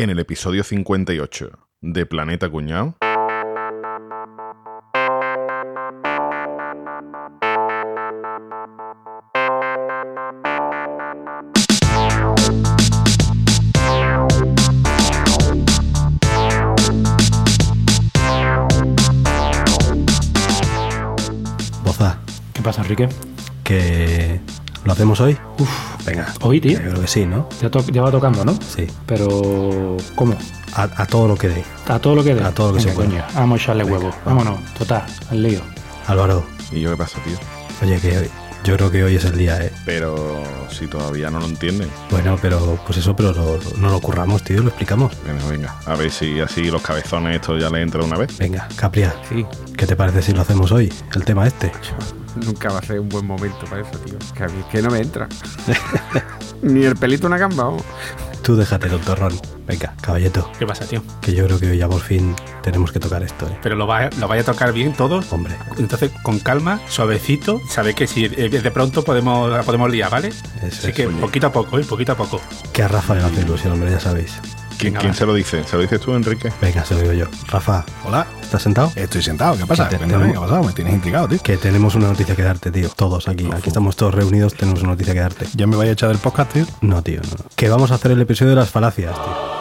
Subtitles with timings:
[0.00, 1.50] En el episodio 58
[1.80, 2.94] de Planeta Cuñado.
[21.84, 22.18] Boza,
[22.52, 23.08] ¿Qué pasa, Enrique?
[23.64, 24.40] que
[24.84, 25.36] lo hacemos hoy.
[25.58, 26.26] Uf, Venga.
[26.40, 26.72] Hoy, tío.
[26.80, 27.48] Yo creo que sí, ¿no?
[27.60, 28.54] ya, to- ya va tocando, ¿no?
[28.54, 28.86] Sí.
[29.06, 30.36] Pero, ¿cómo?
[30.74, 31.64] A, a todo lo que dé.
[31.88, 32.42] A todo lo que dé.
[32.44, 33.08] A todo lo que Venga, se pueda.
[33.10, 33.24] coño.
[33.34, 34.14] Vamos a echarle Venga, huevo.
[34.24, 34.44] vamos.
[34.44, 35.60] Vámonos, total, al lío.
[36.06, 37.36] Álvaro, ¿Y yo qué pasa, tío?
[37.82, 38.30] oye, que hoy-
[38.64, 39.72] yo creo que hoy es el día, ¿eh?
[39.86, 41.88] Pero si todavía no lo entienden.
[42.10, 45.12] Bueno, pero pues eso, pero lo- no lo curramos, tío, lo explicamos.
[45.26, 45.76] Venga, venga.
[45.86, 48.36] A ver si así los cabezones estos ya le entra una vez.
[48.36, 49.46] Venga, Capria, Sí,
[49.76, 50.92] ¿qué te parece si lo hacemos hoy?
[51.14, 51.70] El tema este.
[52.36, 54.18] Nunca va a ser un buen momento para eso, tío.
[54.34, 55.28] Que a mí es que no me entra.
[56.62, 57.82] Ni el pelito una gamba, vamos.
[58.42, 59.32] Tú déjate, tontorrón.
[59.66, 61.02] Venga, caballeto, ¿Qué pasa, tío?
[61.20, 63.58] que yo creo que ya por fin tenemos que tocar esto, ¿eh?
[63.62, 65.30] Pero lo vaya, lo vaya a tocar bien todos.
[65.32, 67.60] Hombre, Entonces, con calma, suavecito.
[67.68, 70.28] Sabe que si eh, de pronto podemos, la podemos liar, ¿vale?
[70.28, 70.94] eso Así es.
[70.94, 71.84] que Oye, poquito a poco, ¿eh?
[71.84, 72.40] Poquito a poco.
[72.72, 74.32] que a Rafa le hace ilusión, hombre, ya sabéis.
[74.78, 75.64] ¿Quién, quién se lo dice?
[75.64, 76.52] ¿Se lo dices tú, Enrique?
[76.62, 77.26] Venga, se lo digo yo.
[77.48, 78.92] Rafa, Hola, ¿estás sentado?
[78.94, 79.56] estoy sentado.
[79.56, 79.88] ¿Qué pasa?
[79.88, 80.62] Cuéntame, tenemos- ¿qué ha pasado?
[80.64, 81.38] Me tienes intrigado, tío.
[81.42, 82.88] Que tenemos una noticia que darte, tío.
[82.94, 83.48] Todos aquí.
[83.52, 85.46] Aquí estamos todos reunidos, tenemos una noticia que darte.
[85.54, 86.64] ¿Ya me vais a echar del podcast, tío?
[86.80, 87.44] No, tío, no.
[87.56, 89.58] Que vamos a hacer el episodio de las falacias, tío.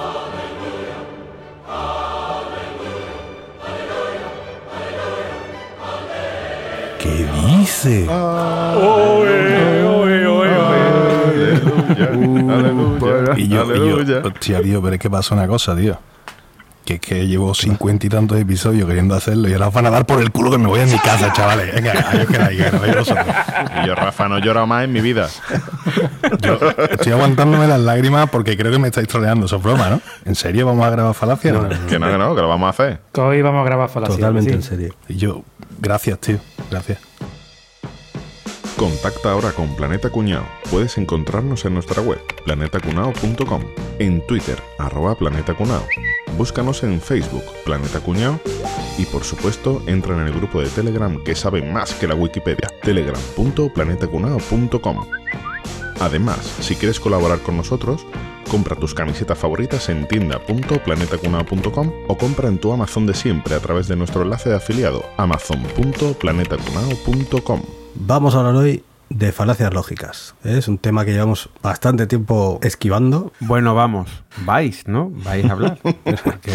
[7.00, 8.06] ¿Qué dice?
[12.52, 13.34] Aleluya.
[13.38, 15.98] y yo, y yo, hostia, tío, pero es que pasa una cosa, tío.
[16.86, 19.90] Que es que llevo cincuenta y tantos episodios queriendo hacerlo y ahora os van a
[19.90, 21.76] dar por el culo que me voy a mi casa, chavales.
[21.76, 23.26] Venga, ahí os quedáis, que vosotros.
[23.84, 25.28] Y yo, Rafa, no he llorado más en mi vida.
[26.40, 26.58] Yo
[26.90, 29.48] estoy aguantándome las lágrimas porque creo que me estáis troleando.
[29.48, 30.02] Eso es broma, ¿no?
[30.24, 31.52] ¿En serio vamos a grabar falacia?
[31.52, 31.88] No, no, no.
[31.88, 33.02] Que no, que no, que lo vamos a hacer.
[33.12, 34.16] Que hoy vamos a grabar falacia.
[34.16, 34.56] Totalmente ¿sí?
[34.56, 34.96] en serio.
[35.10, 35.44] Y yo,
[35.82, 36.38] gracias, tío.
[36.72, 37.00] Gracias.
[38.78, 40.46] Contacta ahora con Planeta Cuñado.
[40.70, 43.64] Puedes encontrarnos en nuestra web, planetacunao.com,
[43.98, 45.84] en Twitter, arroba Planeta Cunao.
[46.38, 48.40] Búscanos en Facebook, Planeta Cuñado,
[49.00, 52.68] y por supuesto, entra en el grupo de Telegram que sabe más que la Wikipedia,
[52.84, 55.08] telegram.planetacunao.com.
[56.00, 58.06] Además, si quieres colaborar con nosotros,
[58.52, 63.88] compra tus camisetas favoritas en tienda.planetacunao.com o compra en tu Amazon de siempre a través
[63.88, 67.77] de nuestro enlace de afiliado amazon.planetacunao.com.
[68.00, 70.36] Vamos a hablar hoy de falacias lógicas.
[70.44, 70.58] ¿eh?
[70.58, 73.32] Es un tema que llevamos bastante tiempo esquivando.
[73.40, 74.10] Bueno, vamos.
[74.46, 75.10] Vais, ¿no?
[75.12, 75.80] Vais a hablar.
[76.24, 76.52] Porque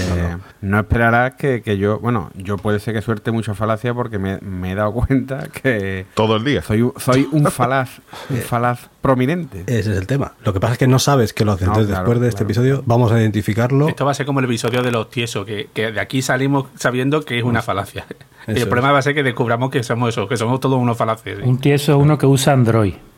[0.60, 1.98] no esperarás que, que yo...
[1.98, 6.06] Bueno, yo puede ser que suerte mucha falacia porque me, me he dado cuenta que
[6.14, 6.62] Todo el día.
[6.62, 9.64] soy, un- soy un falaz, un falaz prominente.
[9.66, 10.34] Ese es el tema.
[10.44, 11.66] Lo que pasa es que no sabes que lo haces.
[11.66, 12.46] No, Entonces, claro, después de este claro.
[12.50, 13.88] episodio, vamos a identificarlo.
[13.88, 16.66] Esto va a ser como el episodio de los tiesos, que, que de aquí salimos
[16.76, 18.04] sabiendo que es una falacia.
[18.44, 20.76] Y Eso el problema va a ser que descubramos que somos eso, que somos todos
[20.76, 21.36] unos falaces.
[21.38, 21.44] ¿sí?
[21.48, 23.11] Un tieso uno que usa Android.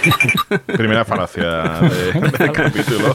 [0.66, 1.44] Primera falacia
[1.80, 3.14] de- del capítulo.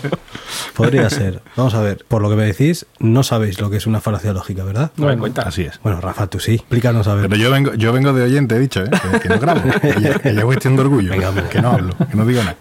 [0.75, 1.41] Podría ser.
[1.55, 2.05] Vamos a ver.
[2.07, 4.91] Por lo que me decís, no sabéis lo que es una falacia lógica, ¿verdad?
[4.97, 5.43] No me cuenta.
[5.43, 5.79] Así es.
[5.81, 6.55] Bueno, Rafa, tú sí.
[6.55, 7.29] Explícanos a ver.
[7.29, 8.89] Pero yo vengo, yo vengo de oyente, he dicho, ¿eh?
[9.13, 9.61] Que, que no grabo.
[9.81, 11.11] Que es cuestión de orgullo.
[11.11, 12.55] Venga, que no hablo, que no digo nada.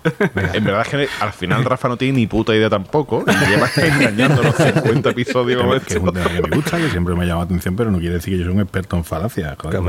[0.54, 3.24] En verdad es que al final Rafa no tiene ni puta idea tampoco.
[3.26, 6.90] Y lleva engañando los 50 episodios Que, que es un tema que me gusta, que
[6.90, 9.04] siempre me llama la atención, pero no quiere decir que yo soy un experto en
[9.04, 9.56] falacias.
[9.58, 9.80] joder.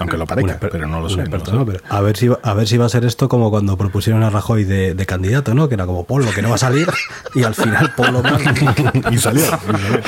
[0.00, 1.24] Aunque lo parezca, pero no lo soy.
[1.28, 1.64] no.
[1.66, 4.30] Pero a, ver si, a ver si va a ser esto como cuando propusieron a
[4.30, 5.68] Rajoy de, de candidato, ¿no?
[5.68, 6.88] Que era como Polo, que no va a salir.
[7.34, 8.40] Y al final Polo más.
[9.10, 9.44] y salió.
[9.44, 10.00] y salió.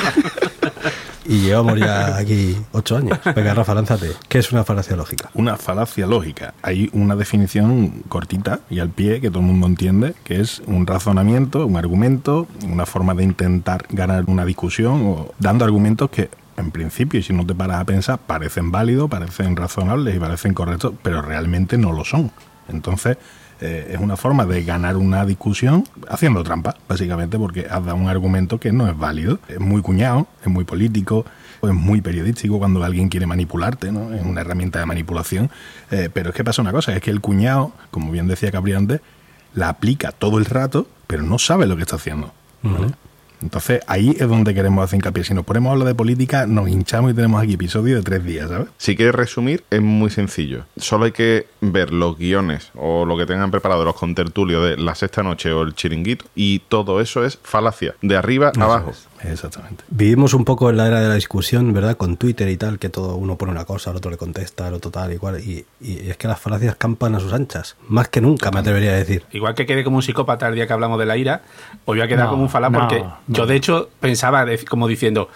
[1.25, 3.19] Y llevamos ya aquí ocho años.
[3.35, 4.13] Venga, Rafa, lánzate.
[4.27, 5.29] ¿Qué es una falacia lógica?
[5.35, 6.55] Una falacia lógica.
[6.63, 10.87] Hay una definición cortita y al pie que todo el mundo entiende, que es un
[10.87, 16.71] razonamiento, un argumento, una forma de intentar ganar una discusión o dando argumentos que en
[16.71, 20.93] principio, y si no te paras a pensar, parecen válidos, parecen razonables y parecen correctos,
[21.03, 22.31] pero realmente no lo son.
[22.67, 23.17] Entonces,
[23.59, 28.07] eh, es una forma de ganar una discusión haciendo trampa, básicamente, porque has dado un
[28.07, 29.39] argumento que no es válido.
[29.47, 31.25] Es muy cuñado, es muy político,
[31.61, 34.13] es muy periodístico cuando alguien quiere manipularte, ¿no?
[34.13, 35.49] Es una herramienta de manipulación.
[35.91, 38.73] Eh, pero es que pasa una cosa, es que el cuñado, como bien decía Capri
[38.73, 39.01] antes,
[39.53, 42.31] la aplica todo el rato, pero no sabe lo que está haciendo.
[42.61, 42.93] ¿vale?
[43.41, 45.23] Entonces ahí es donde queremos hacer hincapié.
[45.23, 48.23] Si nos ponemos a hablar de política, nos hinchamos y tenemos aquí episodios de tres
[48.23, 48.67] días, ¿sabes?
[48.77, 50.65] Si quieres resumir, es muy sencillo.
[50.77, 54.95] Solo hay que ver los guiones o lo que tengan preparado los contertulios de la
[54.95, 57.95] sexta noche o el chiringuito y todo eso es falacia.
[58.01, 58.93] De arriba a abajo.
[59.23, 59.83] Exactamente.
[59.89, 61.97] Vivimos un poco en la era de la discusión, ¿verdad?
[61.97, 64.73] Con Twitter y tal, que todo uno pone una cosa, el otro le contesta, el
[64.75, 65.39] otro tal y cual.
[65.39, 67.75] Y, y es que las falacias campan a sus anchas.
[67.87, 69.23] Más que nunca, me atrevería a decir.
[69.31, 71.41] Igual que quede como un psicópata el día que hablamos de la ira,
[71.85, 74.63] pues voy a quedar No, como un no, porque no, Yo, de hecho, pensaba de-
[74.65, 75.29] como diciendo,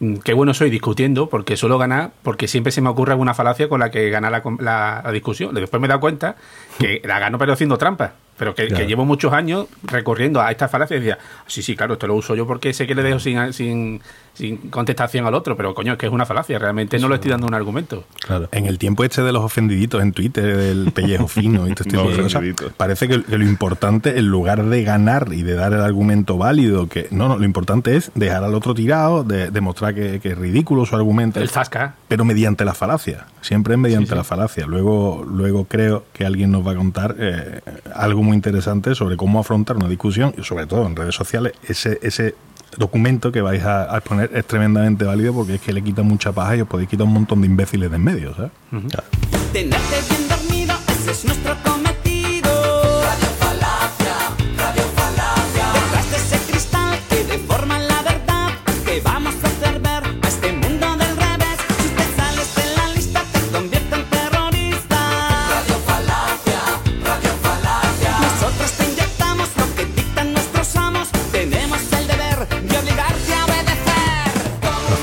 [0.00, 3.68] mm, qué bueno soy discutiendo, porque suelo ganar, porque siempre se me ocurre alguna falacia
[3.68, 5.54] con la que gana la, com- la- la discusión.
[5.54, 6.36] Después me he dado cuenta
[6.78, 8.14] que la gano pero haciendo trampa.
[8.40, 12.06] Pero que, llevo muchos años recurriendo a esta falacia y decía, sí, sí, claro, esto
[12.06, 14.00] lo uso yo porque sé que le dejo sin, sin,
[14.32, 17.32] sin contestación al otro, pero coño, es que es una falacia, realmente no le estoy
[17.32, 18.04] dando un argumento.
[18.18, 18.48] Claro.
[18.52, 21.84] En el tiempo este de los ofendiditos en Twitter, del pellejo fino y todo este
[21.90, 22.42] tipo de cosas,
[22.78, 26.88] parece que, que lo importante, en lugar de ganar y de dar el argumento válido,
[26.88, 30.38] que no, no, lo importante es dejar al otro tirado, de demostrar que, que es
[30.38, 31.40] ridículo su argumento.
[31.40, 31.96] El zasca.
[32.08, 34.64] pero mediante la falacia, siempre es mediante la falacia.
[34.66, 37.60] Luego, luego creo que alguien nos va a contar eh,
[37.94, 41.98] algo muy interesante sobre cómo afrontar una discusión y sobre todo en redes sociales ese,
[42.02, 42.34] ese
[42.76, 46.32] documento que vais a, a exponer es tremendamente válido porque es que le quita mucha
[46.32, 48.34] paja y os podéis quitar un montón de imbéciles de en medio,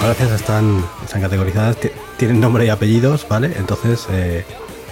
[0.07, 3.51] falacias están, están categorizadas, ti- tienen nombre y apellidos, ¿vale?
[3.57, 4.45] Entonces, eh,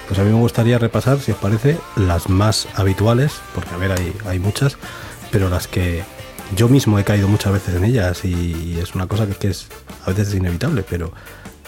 [0.09, 3.93] pues a mí me gustaría repasar, si os parece, las más habituales, porque a ver,
[3.93, 4.77] hay, hay muchas,
[5.31, 6.03] pero las que
[6.57, 9.67] yo mismo he caído muchas veces en ellas y es una cosa que, que es
[10.05, 11.13] a veces es inevitable, pero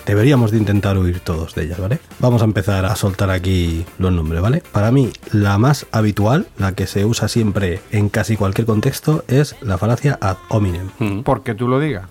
[0.05, 1.99] deberíamos de intentar huir todos de ellas, ¿vale?
[2.19, 4.61] Vamos a empezar a soltar aquí los nombres, ¿vale?
[4.73, 9.55] Para mí, la más habitual, la que se usa siempre en casi cualquier contexto, es
[9.61, 10.89] la falacia ad hominem.
[11.23, 12.09] Porque tú lo digas.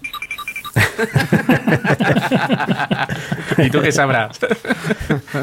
[3.59, 4.39] ¿Y tú qué sabrás?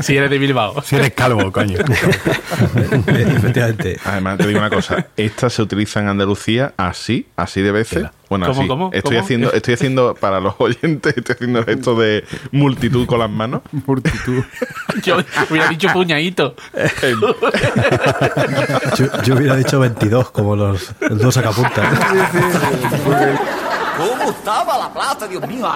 [0.02, 0.82] si eres de Bilbao.
[0.84, 1.78] Si eres calvo, coño.
[3.08, 4.00] Efectivamente.
[4.06, 8.06] Además, te digo una cosa, esta se utiliza en Andalucía así, así de veces.
[8.30, 8.68] Bueno, ¿Cómo, así.
[8.68, 9.24] cómo, Estoy cómo?
[9.24, 13.62] haciendo, estoy haciendo para los oyentes, estoy haciendo esto de multitud con las manos.
[13.86, 14.44] Multitud.
[15.04, 15.18] Yo
[15.50, 16.56] hubiera dicho puñadito.
[18.98, 21.88] Yo, yo hubiera dicho 22, como los, los dos sacapuntas.
[23.98, 25.68] ¿Cómo estaba la plaza, Dios mío?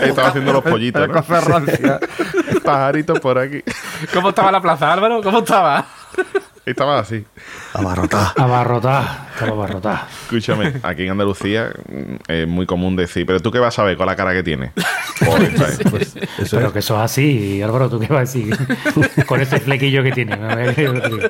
[0.00, 1.14] Estaba haciendo los pollitos, ¿no?
[1.14, 2.00] Cosa rancia.
[2.64, 3.62] Pajaritos por aquí.
[4.12, 5.22] ¿Cómo estaba la plaza, Álvaro?
[5.22, 5.84] ¿Cómo estaba?
[6.64, 7.24] Estaba así.
[7.76, 8.32] Abarrotá.
[8.36, 10.08] Abarrotá.
[10.24, 13.96] Escúchame, aquí en Andalucía mm, es muy común decir, pero tú qué vas a ver
[13.96, 14.72] con la cara que tienes.
[15.18, 15.90] Pues es.
[15.90, 16.72] Pues eso Pero es.
[16.74, 18.54] que eso es así, Álvaro, ¿tú qué vas a decir?
[19.26, 20.38] Con ese flequillo que tiene.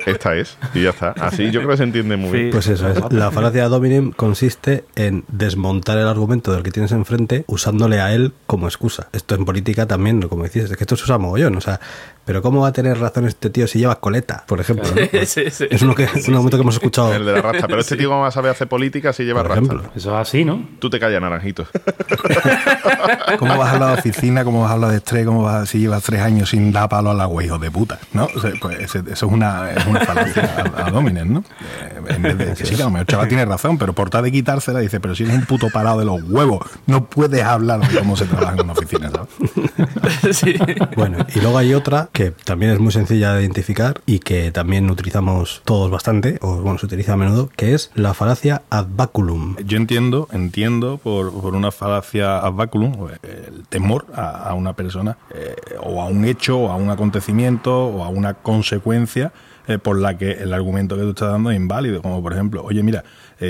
[0.05, 0.57] Esta es.
[0.73, 1.11] Y ya está.
[1.11, 2.37] Así yo creo que se entiende muy Sí.
[2.37, 2.49] bien.
[2.51, 2.99] Pues eso es.
[3.13, 8.13] La falacia ad hominem consiste en desmontar el argumento del que tienes enfrente usándole a
[8.13, 9.07] él como excusa.
[9.13, 11.55] Esto en política también, como decís, es que esto se usa mogollón.
[11.55, 11.79] O sea,
[12.25, 14.89] pero ¿cómo va a tener razón este tío si lleva coleta, por ejemplo?
[14.93, 15.01] ¿no?
[15.25, 15.65] Sí, sí.
[15.69, 17.13] Es uno que, argumento que hemos escuchado.
[17.13, 17.67] El de la rasta.
[17.67, 19.65] Pero este tío a saber hacer política si lleva Por rasta.
[19.65, 19.91] ejemplo.
[19.95, 20.65] Eso es así, ¿no?
[20.79, 21.65] Tú te callas, naranjito.
[23.39, 24.43] ¿Cómo vas a hablar de oficina?
[24.43, 25.25] ¿Cómo vas a hablar de estrés?
[25.25, 27.99] ¿Cómo vas si llevas tres años sin dar palo a la güey, hijo de puta?
[28.13, 28.27] ¿No?
[28.35, 31.39] O sea, pues ese- eso es una, es una falacia a, a Dominen, ¿no?
[31.81, 34.09] Eh, en vez de que sí, que a lo mejor chaval tiene razón, pero por
[34.09, 37.43] tal de quitársela dice, pero si eres un puto parado de los huevos, no puedes
[37.43, 40.37] hablar de cómo se trabaja en una oficina, ¿sabes?
[40.37, 40.55] Sí.
[40.95, 44.89] Bueno, y luego hay otra que también es muy sencilla de identificar y que también
[44.89, 49.55] utilizamos todos bastante, o bueno, se utiliza a menudo, que es la falacia ad baculum.
[49.65, 55.17] Yo entiendo, entiendo por, una falacia ad baculum, eh, el temor a, a una persona
[55.33, 59.31] eh, o a un hecho, o a un acontecimiento, o a una consecuencia
[59.67, 62.01] eh, por la que el argumento que tú estás dando es inválido.
[62.01, 63.03] Como por ejemplo, oye, mira,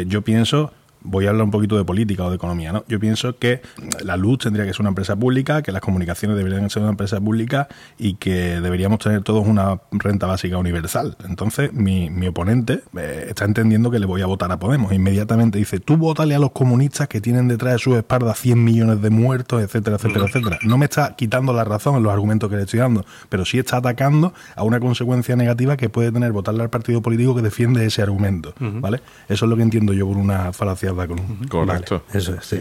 [0.05, 0.71] yo pienso
[1.07, 2.83] voy a hablar un poquito de política o de economía, ¿no?
[2.87, 3.61] Yo pienso que
[4.03, 7.19] la luz tendría que ser una empresa pública, que las comunicaciones deberían ser una empresa
[7.19, 11.17] pública y que deberíamos tener todos una renta básica universal.
[11.27, 14.91] Entonces, mi, mi oponente eh, está entendiendo que le voy a votar a Podemos.
[14.91, 19.01] Inmediatamente dice, tú vótale a los comunistas que tienen detrás de sus espaldas 100 millones
[19.01, 20.59] de muertos, etcétera, etcétera, etcétera.
[20.63, 23.59] No me está quitando la razón en los argumentos que le estoy dando, pero sí
[23.59, 27.85] está atacando a una consecuencia negativa que puede tener votarle al partido político que defiende
[27.85, 29.01] ese argumento, ¿vale?
[29.29, 32.03] Eso es lo que entiendo yo por una falacia de Correcto.
[32.13, 32.59] Eso es, sí.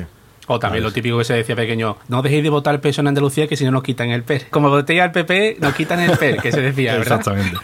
[0.48, 3.08] O también lo típico que se decía pequeño, no dejéis de votar el peso en
[3.08, 4.46] Andalucía que si no nos quitan el PER.
[4.50, 7.18] Como votéis al PP, nos quitan el PER, que se decía, ¿verdad?
[7.18, 7.56] Exactamente.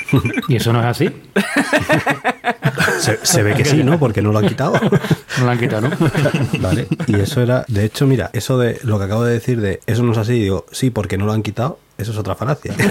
[0.49, 1.09] ¿Y eso no es así?
[2.99, 3.99] Se, se ve que sí, ¿no?
[3.99, 4.75] Porque no lo han quitado.
[5.39, 5.97] No lo han quitado, ¿no?
[6.61, 9.81] Vale, y eso era, de hecho, mira, eso de lo que acabo de decir de
[9.87, 12.75] eso no es así, digo, sí, porque no lo han quitado, eso es otra falacia.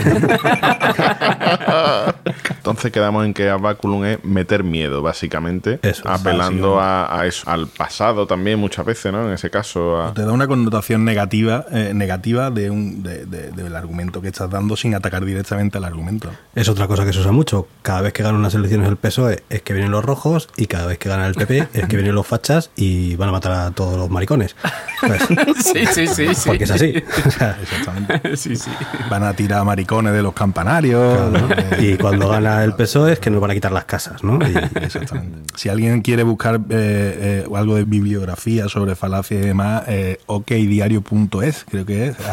[2.57, 7.67] Entonces quedamos en que abaculum es meter miedo, básicamente, Eso, apelando a, a eso, al
[7.67, 9.27] pasado también muchas veces, ¿no?
[9.27, 13.51] En ese caso, a- Te da una connotación negativa, eh, negativa de un, de- de-
[13.51, 16.29] del argumento que estás dando sin atacar directamente al argumento.
[16.55, 17.67] Es otra cosa que se usa mucho.
[17.81, 20.85] Cada vez que ganan unas elecciones el PSOE es que vienen los rojos y cada
[20.85, 23.71] vez que gana el PP es que vienen los fachas y van a matar a
[23.71, 24.55] todos los maricones.
[24.99, 25.21] ¿Sabes?
[25.61, 26.47] Sí, sí, sí, sí.
[26.49, 26.93] Porque es así.
[27.25, 28.37] O sea, Exactamente.
[28.37, 28.71] Sí, sí.
[29.09, 31.31] Van a tirar maricones de los campanarios.
[31.31, 31.39] ¿no?
[31.55, 34.39] Eh, y cuando gana el PSOE es que nos van a quitar las casas, ¿no?
[34.47, 35.39] Y- Exactamente.
[35.55, 41.65] Si alguien quiere buscar eh, eh, algo de bibliografía sobre falacia y demás, eh, okdiario.es,
[41.69, 42.15] creo que es.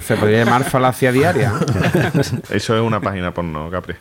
[0.00, 1.52] Se podría llamar falacia diaria.
[2.50, 3.94] eso es una página porno, Capri.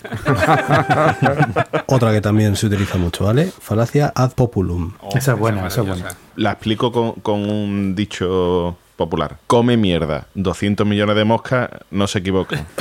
[1.87, 3.51] Otra que también se utiliza mucho, ¿vale?
[3.59, 4.93] Falacia ad populum.
[5.15, 6.05] Esa es buena, esa es buena.
[6.35, 9.37] La explico con, con un dicho popular.
[9.47, 10.27] Come mierda.
[10.35, 12.65] 200 millones de moscas no se equivocan.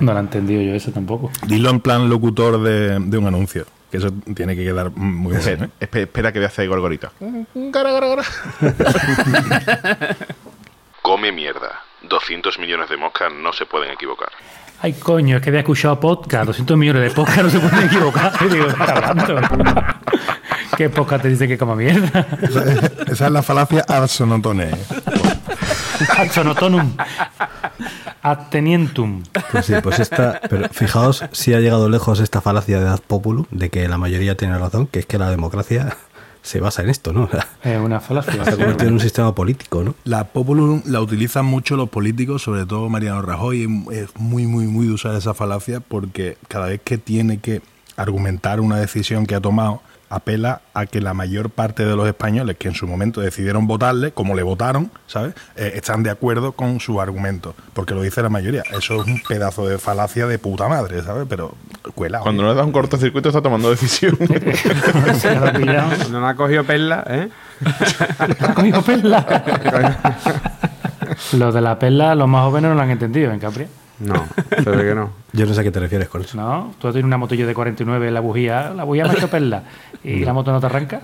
[0.00, 1.30] No la he entendido yo eso tampoco.
[1.46, 5.40] Dilo en plan locutor de, de un anuncio, que eso tiene que quedar muy bien.
[5.40, 5.70] Espera, ¿eh?
[5.80, 7.10] espe- espera que voy a hacer gorgorito.
[11.02, 11.80] Come mierda.
[12.02, 14.28] 200 millones de moscas no se pueden equivocar.
[14.82, 16.46] Ay, coño, es que había escuchado podcast.
[16.46, 18.32] 200 millones de podcast no se pueden equivocar.
[18.40, 19.40] Y digo, ¿qué está hablando?
[20.76, 22.26] ¿Qué podcast te dice que coma mierda?
[22.42, 22.62] Esa,
[23.12, 24.70] esa es la falacia absonotone.
[26.16, 26.92] Ad sonotonum.
[28.22, 29.22] Ad tenientum.
[29.52, 30.40] Pues sí, pues esta.
[30.48, 34.36] Pero fijaos si ha llegado lejos esta falacia de ad populum, de que la mayoría
[34.36, 35.96] tiene razón, que es que la democracia
[36.42, 37.24] se basa en esto, ¿no?
[37.24, 38.44] O sea, Es una falacia.
[38.44, 39.94] se ha convertido en un sistema político, ¿no?
[40.04, 44.86] La populum la utilizan mucho los políticos, sobre todo Mariano Rajoy, es muy, muy, muy
[44.86, 47.62] de usar esa falacia porque cada vez que tiene que
[47.96, 52.56] argumentar una decisión que ha tomado, apela a que la mayor parte de los españoles
[52.56, 55.34] que en su momento decidieron votarle, como le votaron, ¿sabes?
[55.56, 58.62] Eh, están de acuerdo con su argumento, porque lo dice la mayoría.
[58.70, 61.26] Eso es un pedazo de falacia de puta madre, ¿sabes?
[61.28, 61.54] Pero
[61.94, 62.20] cuela.
[62.20, 64.16] Cuando no le da un cortocircuito está tomando decisión.
[65.66, 66.08] Lo.
[66.10, 67.28] No me ha cogido perla, ¿eh?
[68.40, 69.26] ¿Ha comido perla?
[71.32, 73.66] Los de la perla, los más jóvenes no lo han entendido en Capri.
[73.98, 74.26] No,
[74.62, 75.10] se ve que no.
[75.32, 76.36] Yo no sé a qué te refieres con eso.
[76.36, 79.62] No, tú tienes una motillo de 49, la bujía, la bujía me ha hecho perla.
[80.04, 81.00] Y la moto no te arranca.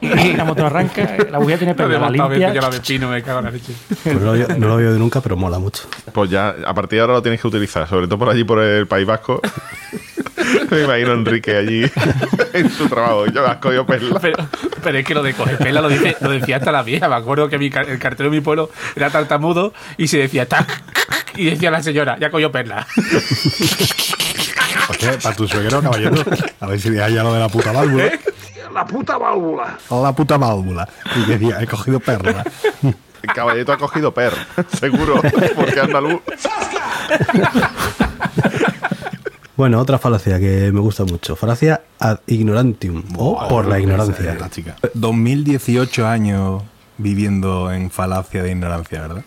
[0.00, 2.52] Y la moto no arranca, la bujía tiene perla, la limpia.
[2.52, 3.72] yo la de pino, me cago en la leche.
[4.02, 5.84] Pues no, lo, no lo nunca, pero mola mucho.
[6.12, 8.60] Pues ya, a partir de ahora lo tienes que utilizar, sobre todo por allí, por
[8.60, 9.40] el País Vasco.
[10.70, 11.84] Me imagino a Enrique allí
[12.52, 13.26] en su trabajo.
[13.26, 14.18] Yo has cogido perla.
[14.20, 14.48] Pero,
[14.82, 17.08] pero es que lo de coger pela lo, dice, lo decía hasta la vieja.
[17.08, 20.82] Me acuerdo que mi, el cartero de mi pueblo era tartamudo y se decía tac.
[21.36, 22.86] Y decía la señora, ya cogió perla.
[24.88, 26.22] Hostia, para tu suegro, caballero.
[26.60, 28.12] A ver si deja ya lo de la puta válvula.
[28.72, 29.78] La puta válvula.
[29.90, 30.88] La puta válvula.
[31.16, 32.44] Y decía, he cogido perla.
[33.22, 34.34] El caballito ha cogido per,
[34.78, 35.22] seguro,
[35.56, 36.20] porque andaluz.
[39.56, 41.36] Bueno, otra falacia que me gusta mucho.
[41.36, 44.34] Falacia ad ignorantium o por la ignorancia.
[44.34, 44.76] La chica.
[44.94, 46.62] 2018 años
[46.98, 49.24] viviendo en falacia de ignorancia, ¿verdad?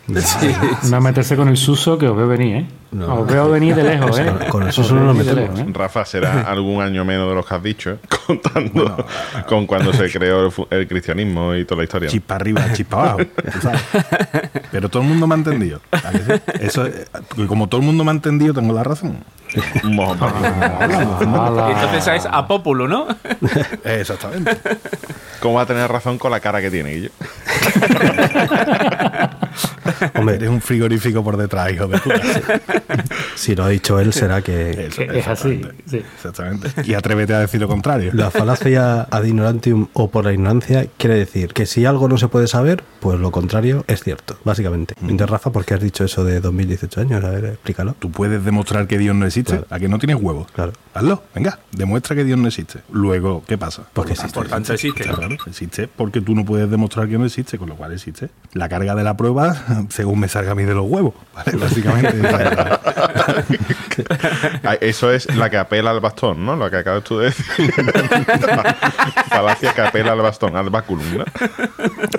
[0.90, 2.66] No meterse con el suso que os veo venir, ¿eh?
[2.90, 3.20] No.
[3.20, 4.32] Os veo venir de lejos, ¿eh?
[4.48, 5.40] Con- veo no nos metemos.
[5.40, 5.66] lejos, ¿eh?
[5.72, 7.98] Rafa será algún año menos de los que has dicho, ¿eh?
[8.26, 9.06] contando
[9.46, 12.08] con cuando se creó el, cristianismo y toda la historia.
[12.08, 13.18] Chispa arriba, chispa abajo.
[13.60, 13.82] sabes.
[14.70, 15.80] Pero todo el mundo me ha entendido.
[15.92, 16.40] ¿a?
[16.60, 17.04] Eso, eh,
[17.46, 19.18] como todo el mundo me ha entendido, tengo la razón.
[20.80, 21.70] Ala.
[21.72, 23.06] Entonces es apópulo, ¿no?
[23.84, 24.56] Eh, Exactamente.
[25.40, 27.10] ¿Cómo va a tener razón con la cara que tiene, Guillo?
[30.14, 32.20] Hombre, Eres un frigorífico por detrás, hijo de puta.
[33.34, 35.84] si lo ha dicho él, será que Eso, Que es así, exactamente.
[35.86, 35.96] sí.
[36.14, 36.68] Exactamente.
[36.84, 38.10] Y atrévete a decir lo contrario.
[38.14, 42.28] la falacia ad ignorantium o por la ignorancia quiere decir que si algo no se
[42.28, 44.94] puede saber, pues lo contrario es cierto, básicamente.
[45.00, 47.24] Entonces, Rafa, ¿por qué has dicho eso de 2018 años?
[47.24, 47.94] A ver, explícalo.
[47.98, 49.52] Tú puedes demostrar que Dios no existe.
[49.52, 49.66] Claro.
[49.70, 50.50] ¿A que no tienes huevos?
[50.52, 50.72] Claro.
[50.94, 52.80] Hazlo, venga, demuestra que Dios no existe.
[52.90, 53.84] Luego, ¿qué pasa?
[53.92, 54.34] Porque existe.
[54.34, 55.04] Por tanto existe.
[55.04, 58.30] Claro, existe porque tú no puedes demostrar que no existe, con lo cual existe.
[58.52, 59.47] La carga de la prueba,
[59.90, 61.52] según me salga a mí de los huevos, ¿vale?
[61.56, 62.18] Básicamente.
[64.64, 66.54] Ah, Eso es la que apela al bastón, ¿no?
[66.56, 67.46] Lo que acabas tú de decir.
[69.28, 71.24] Falacia que apela al bastón, al báculum, ¿no?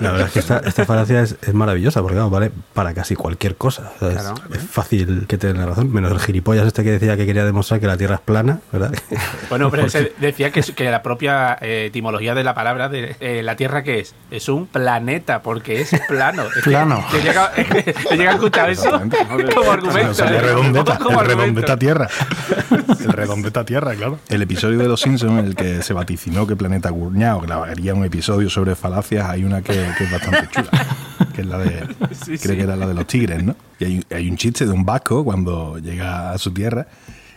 [0.00, 3.14] La verdad es que esta, esta falacia es, es maravillosa porque vamos, vale para casi
[3.16, 3.92] cualquier cosa.
[4.00, 7.44] O sea, es- fácil que tenga razón, menos el gilipollas este que decía que quería
[7.44, 8.92] demostrar que la Tierra es plana, ¿verdad?
[9.48, 13.42] Bueno, pero ese decía que, que la propia eh, etimología de la palabra de eh,
[13.42, 16.44] la Tierra que es es un planeta porque es plano.
[16.56, 17.04] Es Plano.
[17.10, 18.90] Que, llega, ¿Te llega a escuchar eso?
[19.54, 20.24] Como argumento.
[20.24, 20.40] El ¿eh?
[20.40, 22.08] redondeta, Como el redondeta tierra.
[23.00, 24.18] El redondeta tierra, claro.
[24.28, 28.04] El episodio de Los Simpsons en el que se vaticinó que Planeta Cuñado grabaría un
[28.04, 30.70] episodio sobre falacias, hay una que, que es bastante chula.
[31.34, 31.86] Que es la de.
[32.12, 32.56] Sí, creo sí.
[32.56, 33.54] que era la de los tigres, ¿no?
[33.78, 36.86] Y hay, hay un chiste de un vasco cuando llega a su tierra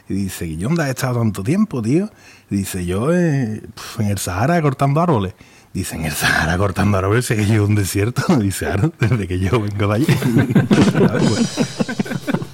[0.08, 2.10] y dice: ¿Y dónde has estado tanto tiempo, tío?
[2.50, 3.62] Y dice: Yo eh,
[4.00, 5.34] en el Sahara cortando árboles.
[5.74, 8.24] Dice, en el Sahara cortando árboles, sé que yo un desierto.
[8.40, 10.06] Dice, claro, desde que yo vengo de allí.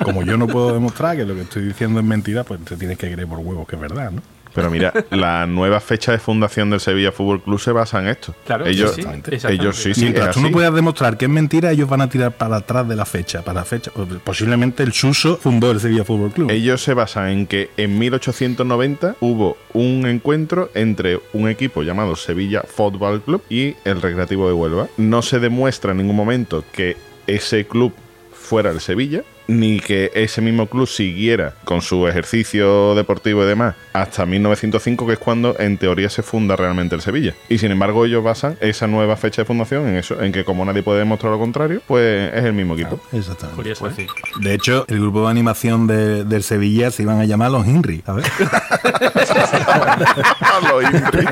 [0.03, 2.97] Como yo no puedo demostrar que lo que estoy diciendo es mentira, pues te tienes
[2.97, 4.21] que creer por huevos que es verdad, ¿no?
[4.59, 8.35] Pero mira, la nueva fecha de fundación del Sevilla Fútbol Club se basa en esto.
[8.45, 9.73] Claro, ellos, sí, sí, ellos exactamente.
[9.73, 12.57] sí, sí, Mientras tú no puedas demostrar que es mentira, ellos van a tirar para
[12.57, 13.41] atrás de la fecha.
[13.41, 13.91] Para la fecha.
[14.23, 16.51] Posiblemente el Suso fundó el Sevilla Fútbol Club.
[16.51, 22.63] Ellos se basan en que en 1890 hubo un encuentro entre un equipo llamado Sevilla
[22.67, 24.87] Football Club y el Recreativo de Huelva.
[24.97, 26.97] No se demuestra en ningún momento que
[27.27, 27.93] ese club
[28.33, 33.75] fuera el Sevilla, ni que ese mismo club siguiera con su ejercicio deportivo y demás
[33.93, 37.33] hasta 1905, que es cuando en teoría se funda realmente el Sevilla.
[37.49, 40.63] Y sin embargo ellos basan esa nueva fecha de fundación en eso, en que como
[40.65, 42.99] nadie puede demostrar lo contrario, pues es el mismo equipo.
[43.11, 43.55] Exactamente.
[43.55, 44.07] Curioso, ¿eh?
[44.41, 48.03] De hecho, el grupo de animación de- del Sevilla se iban a llamar los Henry.
[48.05, 48.25] A ver.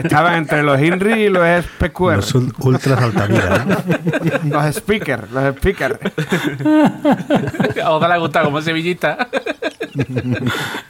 [0.04, 2.16] Estaban entre los Inri y los SPQR.
[2.18, 3.66] Los ul- ultras Altamira.
[3.66, 3.78] ¿no?
[4.58, 5.98] Los speakers, los speakers.
[8.08, 9.28] Ojalá le gusta como sevillista.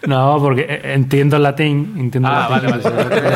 [0.06, 1.94] No, porque eh, entiendo el latín.
[1.98, 2.72] Entiendo Ah, latín.
[2.72, 2.92] vale,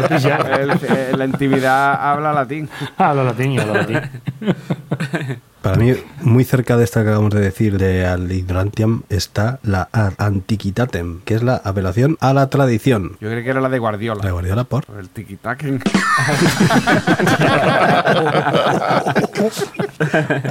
[0.10, 0.62] vale.
[0.64, 2.70] El- eh, la intimidad habla latín.
[2.98, 4.02] Hablo latín, hablo latín.
[5.62, 9.88] Para mí, muy cerca de esta que acabamos de decir de al ignorantiam está la
[9.94, 13.16] ad antiquitatem, que es la apelación a la tradición.
[13.22, 14.24] Yo creí que era la de Guardiola.
[14.24, 14.86] La Guardiola por.
[14.86, 15.80] Por el tiquitaquen.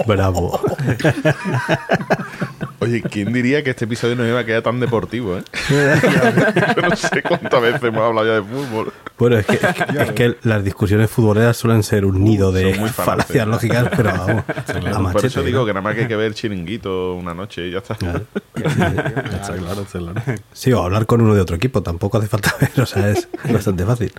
[0.07, 0.61] Bravo.
[2.81, 5.43] Oye, ¿quién diría que este episodio no iba a quedar tan deportivo, eh?
[6.77, 8.93] Yo no sé cuántas veces hemos hablado ya de fútbol.
[9.19, 9.55] Bueno, es que,
[9.99, 14.45] es que las discusiones futboleras suelen ser un nido de muy falacias lógicas, pero vamos,
[15.11, 15.67] a Por eso digo ¿no?
[15.67, 17.95] que nada más que hay que ver chiringuito una noche y ya está.
[17.95, 20.23] Está claro, está claro.
[20.55, 23.29] Sí, o hablar con uno de otro equipo, tampoco hace falta ver, o sea, es
[23.53, 24.13] bastante fácil.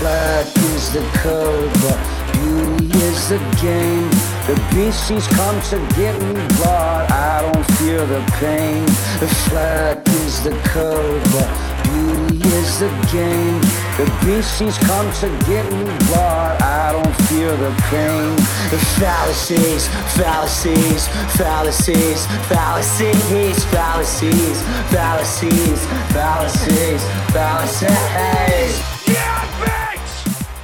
[0.00, 0.46] Black
[0.76, 1.98] is the code, but
[2.32, 4.33] beauty is the game.
[4.46, 8.84] The beasties come to get me, but I don't fear the pain.
[9.18, 11.48] The flag is the code, but
[11.82, 13.58] beauty is the game.
[13.96, 18.36] The beasties come to get me, but I don't fear the pain.
[18.68, 27.02] The fallacies, fallacies, fallacies, fallacies, fallacies, fallacies, fallacies,
[27.32, 28.94] fallacies.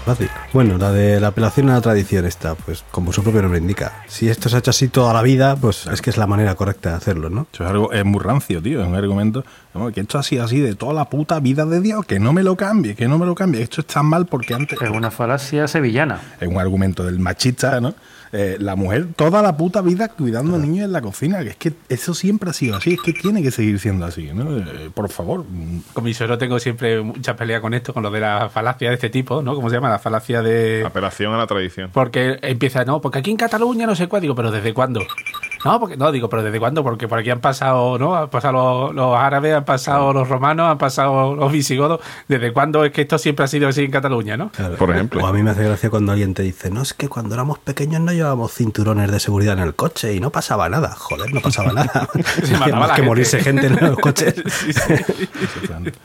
[0.05, 0.29] Fácil.
[0.53, 4.03] Bueno, la de la apelación a la tradición está, pues como su propio nombre indica.
[4.09, 6.57] Si esto se ha hecho así toda la vida, pues es que es la manera
[6.57, 7.47] correcta de hacerlo, ¿no?
[7.53, 8.83] Eso es algo, es muy rancio, tío.
[8.83, 9.45] Es un argumento.
[9.95, 12.05] que esto ha sido así de toda la puta vida de Dios.
[12.05, 13.63] Que no me lo cambie, que no me lo cambie.
[13.63, 14.81] Esto está mal porque antes.
[14.83, 16.21] Es una falacia sevillana.
[16.41, 17.95] Es un argumento del machista, ¿no?
[18.33, 21.45] Eh, la mujer toda la puta vida cuidando niños en la cocina.
[21.45, 22.95] Que es que eso siempre ha sido así.
[22.95, 24.59] Es que tiene que seguir siendo así, ¿no?
[24.59, 25.45] Eh, por favor.
[25.93, 28.95] Con mi suegro tengo siempre mucha pelea con esto, con lo de la falacia de
[28.95, 29.55] este tipo, ¿no?
[29.55, 29.89] ¿Cómo se llama?
[29.89, 30.85] La falacia de...
[30.85, 31.91] Apelación a la tradición.
[31.93, 35.01] Porque empieza, no, porque aquí en Cataluña no sé cuál, digo, pero ¿desde cuándo?
[35.65, 36.83] No, porque no, digo, pero ¿desde cuándo?
[36.83, 38.17] Porque por aquí han pasado, ¿no?
[38.17, 42.01] Han pasado los, los árabes, han pasado los romanos, han pasado los visigodos.
[42.29, 44.51] ¿Desde cuándo es que esto siempre ha sido así en Cataluña, no?
[44.51, 44.77] Claro.
[44.77, 45.23] Por ejemplo.
[45.23, 47.59] O a mí me hace gracia cuando alguien te dice, no, es que cuando éramos
[47.59, 50.95] pequeños no llevábamos cinturones de seguridad en el coche y no pasaba nada.
[50.97, 52.09] Joder, no pasaba nada.
[52.43, 53.09] Se mataba Más la que gente.
[53.09, 54.35] morirse gente en los coches.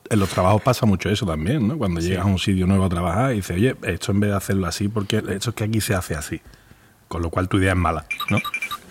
[0.09, 1.77] En los trabajos pasa mucho eso también, ¿no?
[1.77, 4.37] Cuando llegas a un sitio nuevo a trabajar y dices, oye, esto en vez de
[4.37, 6.41] hacerlo así, porque esto es que aquí se hace así.
[7.07, 8.39] Con lo cual tu idea es mala, ¿no?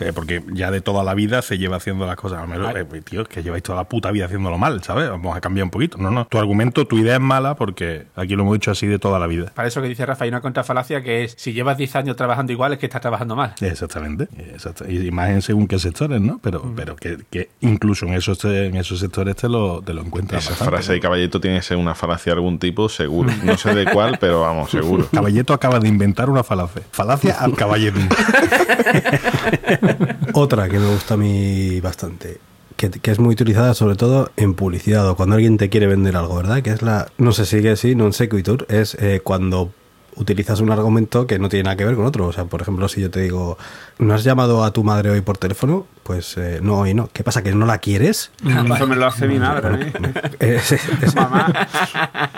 [0.00, 2.38] Eh, porque ya de toda la vida se lleva haciendo las cosas.
[2.38, 5.08] A lo mejor, eh, tío, es que lleváis toda la puta vida haciéndolo mal, ¿sabes?
[5.08, 5.98] Vamos a cambiar un poquito.
[5.98, 6.26] No, no.
[6.26, 9.26] Tu argumento, tu idea es mala porque aquí lo hemos dicho así de toda la
[9.26, 9.52] vida.
[9.54, 12.52] Para eso que dice Rafa, hay una contrafalacia que es, si llevas 10 años trabajando
[12.52, 13.54] igual es que estás trabajando mal.
[13.60, 14.28] Exactamente.
[14.88, 16.38] Y más en según qué sectores, ¿no?
[16.42, 20.42] Pero, pero que, que incluso en esos, en esos sectores te lo, te lo encuentras.
[20.42, 20.94] Esa bastante, frase ¿no?
[20.94, 23.30] de caballito tiene que ser una falacia de algún tipo, seguro.
[23.42, 25.06] No sé de cuál, pero vamos, seguro.
[25.12, 26.82] Caballeto acaba de inventar una falacia.
[26.90, 27.98] Falacia al caballeto.
[30.34, 32.38] Otra que me gusta a mí bastante,
[32.76, 36.36] que, es muy utilizada sobre todo en publicidad o cuando alguien te quiere vender algo,
[36.36, 36.62] ¿verdad?
[36.62, 39.72] Que es la, no se sigue así, non sequitur, es eh, cuando
[40.16, 42.26] utilizas un argumento que no tiene nada que ver con otro.
[42.26, 43.58] O sea, por ejemplo, si yo te digo,
[43.98, 45.86] ¿no has llamado a tu madre hoy por teléfono?
[46.02, 47.08] Pues eh, no, hoy no.
[47.12, 47.42] ¿Qué pasa?
[47.42, 48.30] ¿Que no la quieres?
[48.46, 49.92] Eso me lo hace mi madre.
[50.38, 50.56] ¿eh?
[50.60, 51.50] Es, es Mamá.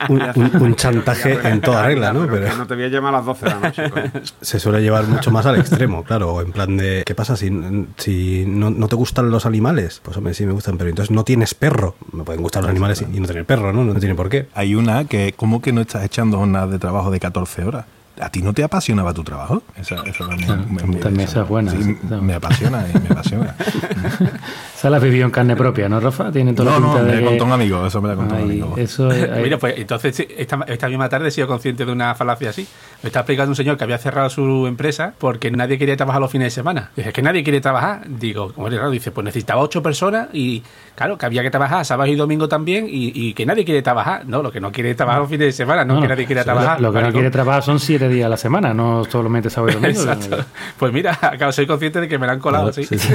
[0.09, 2.27] un, un- un chantaje en toda regla, ¿no?
[2.29, 3.83] Pero no te voy a llamar a las 12 de la noche.
[4.41, 6.35] se suele llevar mucho más al extremo, claro.
[6.35, 7.51] o En plan de, ¿qué pasa si,
[7.97, 10.01] si no, no te gustan los animales?
[10.05, 11.97] Pues hombre, sí me gustan, pero entonces no tienes perro.
[12.13, 13.83] Me pueden gustar los animales y y no tener perro, ¿no?
[13.85, 14.47] No tiene por qué.
[14.55, 17.66] Hay una que, ¿cómo que no estás echando jornadas de trabajo de 14 horas?
[18.21, 19.63] ¿A ti no te apasionaba tu trabajo?
[19.77, 22.17] Esa, esa también, me- también esa es buena, sí, esa.
[22.23, 23.55] me apasiona, eh, me apasiona.
[24.87, 26.31] Esa la has vivido en carne propia, ¿no, Rafa?
[26.31, 28.35] Tiene toda No, la no, me de que- contó un amigo, eso me la contó
[28.37, 28.75] un Ay, amigo.
[28.77, 29.09] Eso
[29.43, 32.69] Mira, pues entonces esta, esta misma tarde he sido consciente de una falacia así.
[33.03, 36.31] Me está explicando un señor que había cerrado su empresa porque nadie quería trabajar los
[36.31, 36.91] fines de semana.
[36.95, 38.03] Dice, es que nadie quiere trabajar.
[38.09, 40.63] Digo, como es raro, dice, pues necesitaba ocho personas y
[40.95, 44.25] claro, que había que trabajar sábado y domingo también y, y que nadie quiere trabajar.
[44.27, 46.27] No, lo que no quiere es trabajar los fines de semana, no, no, que nadie
[46.27, 46.81] quiere Lo- trabajar.
[46.81, 49.83] Lo, que no quiere trabajar son siete días a la semana, no solamente sábado y
[49.83, 50.01] domingo.
[50.13, 50.45] Exacto.
[50.79, 52.85] Pues mira, claro, soy consciente de que me la han colado, Claro, sí.
[52.85, 53.15] sí, sí.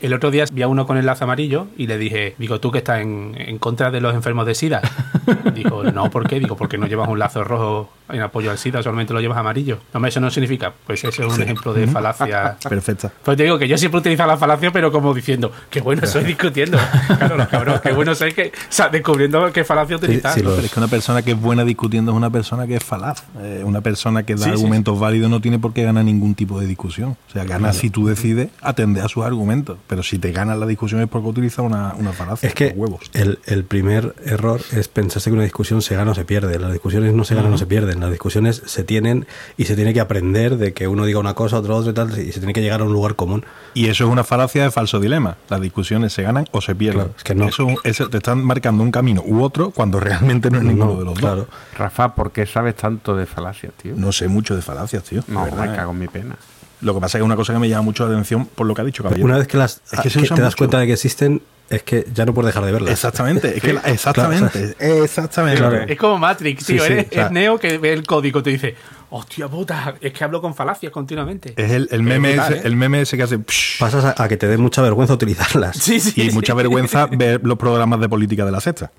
[0.00, 2.70] El otro día vi a uno con el lazo amarillo y le dije, digo, tú
[2.70, 4.80] que estás en, en contra de los enfermos de SIDA.
[5.54, 6.40] Digo, no, ¿por qué?
[6.40, 9.78] Digo, porque no llevas un lazo rojo en apoyo al SIDA, solamente lo llevas amarillo.
[9.92, 10.72] No, eso no significa.
[10.86, 12.56] Pues ese es un ejemplo de falacia.
[12.68, 13.12] Perfecta.
[13.24, 16.24] Pues te digo que yo siempre utilizo la falacia, pero como diciendo, qué bueno soy
[16.24, 16.78] discutiendo.
[17.06, 20.34] Claro, los cabrones, qué bueno soy que, o sea, descubriendo qué falacia utilizar.
[20.34, 20.50] sí, ¿no?
[20.50, 23.24] Pero es que una persona que es buena discutiendo es una persona que es falaz.
[23.40, 26.34] Eh, una persona que da Sí, sí, argumentos válidos no tiene por qué ganar ningún
[26.34, 27.16] tipo de discusión.
[27.28, 29.78] O sea, gana si tú decides atender a sus argumentos.
[29.86, 32.48] Pero si te ganas la discusión es porque utiliza una, una falacia.
[32.48, 33.10] Es que huevos.
[33.12, 36.58] el, el primer error es pensarse que una discusión se gana o se pierde.
[36.58, 37.99] Las discusiones no se ganan o se pierden.
[38.00, 41.58] Las discusiones se tienen y se tiene que aprender de que uno diga una cosa,
[41.58, 43.44] otro otra y tal, y se tiene que llegar a un lugar común.
[43.74, 45.36] Y eso es una falacia de falso dilema.
[45.48, 47.02] Las discusiones se ganan o se pierden.
[47.02, 47.48] Claro, es que no.
[47.84, 51.18] Eso, te están marcando un camino u otro cuando realmente no es ninguno de los
[51.18, 51.36] claro.
[51.36, 51.48] dos.
[51.76, 53.94] Rafa, ¿por qué sabes tanto de falacias, tío?
[53.96, 55.22] No sé mucho de falacias, tío.
[55.28, 55.76] No, verdad, me eh.
[55.76, 56.36] cago en mi pena.
[56.80, 58.66] Lo que pasa es que es una cosa que me llama mucho la atención por
[58.66, 59.26] lo que ha dicho caballero.
[59.26, 60.58] Una vez que, las, Es que se que usan te das mucho.
[60.58, 62.92] cuenta de que existen, es que ya no puedes dejar de verlas.
[62.92, 65.58] Exactamente, es que la- exactamente, exactamente.
[65.58, 65.82] Claro.
[65.88, 66.84] Es como Matrix, tío.
[66.84, 68.74] sí, eres, o sea- es Neo que ve el código y te dice,
[69.10, 71.52] hostia puta, es que hablo con falacias continuamente.
[71.56, 72.66] Es el, el meme brutal, ese, ¿eh?
[72.66, 75.76] el meme ese que hace psh, Pasas a, a que te dé mucha vergüenza utilizarlas.
[75.76, 76.12] Sí, sí.
[76.20, 76.34] y sí.
[76.34, 78.90] mucha vergüenza ver los programas de política de la sexta.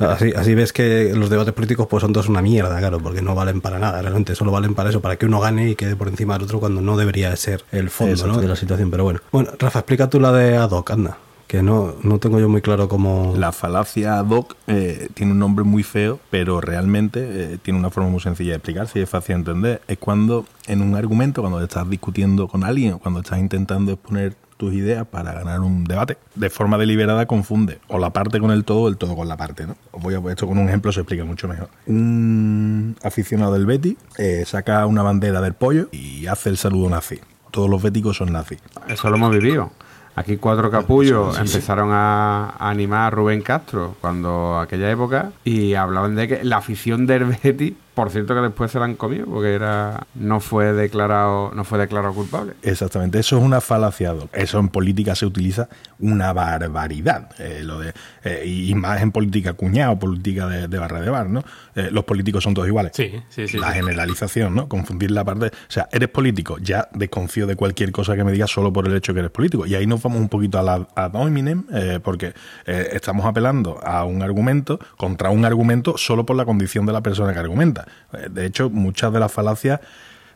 [0.00, 3.34] Así, así ves que los debates políticos pues son todos una mierda, claro, porque no
[3.34, 6.08] valen para nada, realmente solo valen para eso, para que uno gane y quede por
[6.08, 8.26] encima del otro cuando no debería de ser el fondo.
[8.26, 8.40] ¿no?
[8.40, 8.90] de la situación.
[8.90, 11.16] Pero bueno, bueno, Rafa, explica tú la de ad hoc, anda,
[11.48, 13.34] que no, no tengo yo muy claro cómo...
[13.36, 17.90] La falacia ad hoc eh, tiene un nombre muy feo, pero realmente eh, tiene una
[17.90, 19.82] forma muy sencilla de explicarse y es fácil de entender.
[19.88, 24.36] Es cuando en un argumento, cuando estás discutiendo con alguien o cuando estás intentando exponer
[24.58, 28.64] tus ideas para ganar un debate, de forma deliberada confunde o la parte con el
[28.64, 29.66] todo o el todo con la parte.
[29.66, 29.76] ¿no?
[29.92, 31.70] Os voy a esto con un ejemplo se explica mucho mejor.
[31.86, 37.20] Un aficionado del Betty eh, saca una bandera del pollo y hace el saludo nazi.
[37.50, 38.58] Todos los béticos son nazis.
[38.88, 39.70] Eso lo hemos vivido.
[40.18, 46.16] Aquí cuatro capullos empezaron a, a animar a Rubén Castro cuando aquella época y hablaban
[46.16, 49.54] de que la afición del Betis, por cierto que después se la han comido porque
[49.54, 52.52] era no fue declarado no fue declarado culpable.
[52.62, 54.14] Exactamente, eso es una falacia.
[54.32, 57.28] Eso en política se utiliza una barbaridad.
[57.40, 61.28] eh, lo de, eh, y más en política cuñado, política de, de barra de bar,
[61.28, 61.42] ¿no?
[61.74, 62.92] Eh, los políticos son todos iguales.
[62.94, 63.58] Sí, sí, sí.
[63.58, 63.74] La sí.
[63.74, 64.68] generalización, ¿no?
[64.68, 65.46] Confundir la parte.
[65.46, 68.94] O sea, eres político, ya desconfío de cualquier cosa que me digas solo por el
[68.94, 69.66] hecho que eres político.
[69.66, 72.32] Y ahí nos vamos un poquito a la ad hominem, eh, porque
[72.64, 77.00] eh, estamos apelando a un argumento contra un argumento solo por la condición de la
[77.00, 77.87] persona que argumenta.
[78.30, 79.80] De hecho, muchas de las falacias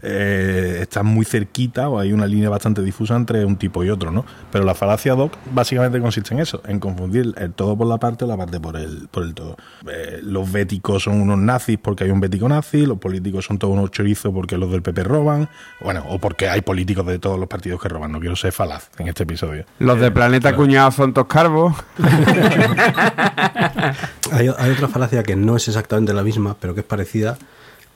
[0.03, 4.11] eh, están muy cerquita o hay una línea bastante difusa entre un tipo y otro,
[4.11, 4.25] ¿no?
[4.51, 8.25] Pero la falacia doc básicamente consiste en eso, en confundir el todo por la parte
[8.25, 9.57] o la parte por el, por el todo.
[9.89, 13.75] Eh, los béticos son unos nazis porque hay un bético nazi, los políticos son todos
[13.75, 15.49] unos chorizos porque los del PP roban,
[15.81, 18.91] bueno, o porque hay políticos de todos los partidos que roban, no quiero ser falaz
[18.99, 19.65] en este episodio.
[19.79, 21.75] Los de Planeta Cuñado son toscarvos.
[24.31, 27.37] Hay, hay otra falacia que no es exactamente la misma, pero que es parecida,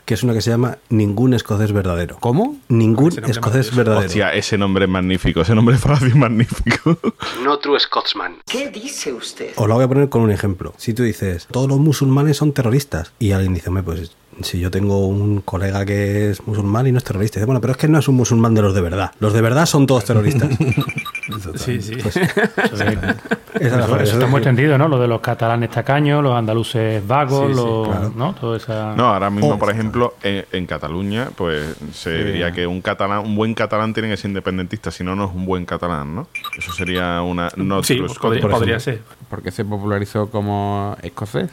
[0.06, 2.16] que es una que se llama ningún escocés verdadero.
[2.20, 2.56] ¿Cómo?
[2.68, 4.06] Ningún escocés verdadero.
[4.06, 5.84] Hostia, ese nombre es magnífico, ese nombre es
[6.16, 6.98] magnífico.
[7.44, 8.36] No true Scotsman.
[8.46, 9.50] ¿Qué dice usted?
[9.56, 10.72] Os lo voy a poner con un ejemplo.
[10.76, 14.70] Si tú dices, todos los musulmanes son terroristas, y alguien dice, "Hombre, pues si yo
[14.70, 17.88] tengo un colega que es musulmán y no es terrorista, dice, bueno, pero es que
[17.88, 19.10] no es un musulmán de los de verdad.
[19.20, 20.50] Los de verdad son todos terroristas.
[21.56, 21.96] Sí, sí.
[22.00, 24.12] Pues, Eso, esa es la eso falacia.
[24.14, 24.86] está muy extendido, ¿no?
[24.86, 28.12] Lo de los catalanes tacaños, los andaluces vagos, Sí, sí, los, claro.
[28.16, 28.32] ¿no?
[28.34, 28.94] Todo esa...
[28.94, 29.58] No, ahora mismo, Oh.
[29.58, 34.08] por ejemplo, en, en Cataluña, pues se diría que un catalán, un buen catalán tiene
[34.10, 36.28] que ser independentista, si no, no es un buen catalán, ¿no?
[36.56, 39.00] Eso sería una no Sí, podría, por podría ser.
[39.28, 41.50] Porque se popularizó como escocés.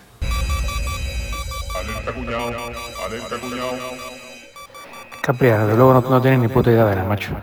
[5.21, 7.33] Capria, desde luego no, no tiene ni puta idea de nada, macho.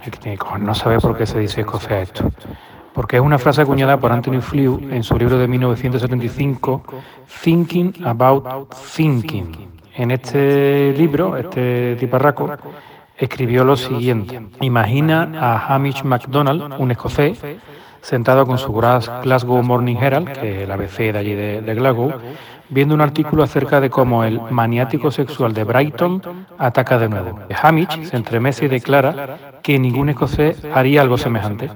[0.60, 2.30] No sabe por qué se dice escocés esto.
[2.92, 6.82] Porque es una frase acuñada por Anthony Flew en su libro de 1975,
[7.42, 9.70] Thinking About Thinking.
[9.94, 12.50] En este libro, este tiparraco,
[13.16, 14.42] escribió lo siguiente.
[14.60, 17.40] Imagina a Hamish MacDonald, un escocés,
[18.02, 22.12] sentado con su Glasgow Morning Herald, que es el ABC de allí de Glasgow,
[22.70, 27.38] viendo un artículo acerca de cómo el maniático sexual de Brighton ataca de nuevo.
[27.62, 31.70] Hamish se entremece y declara que ningún escocés haría algo semejante.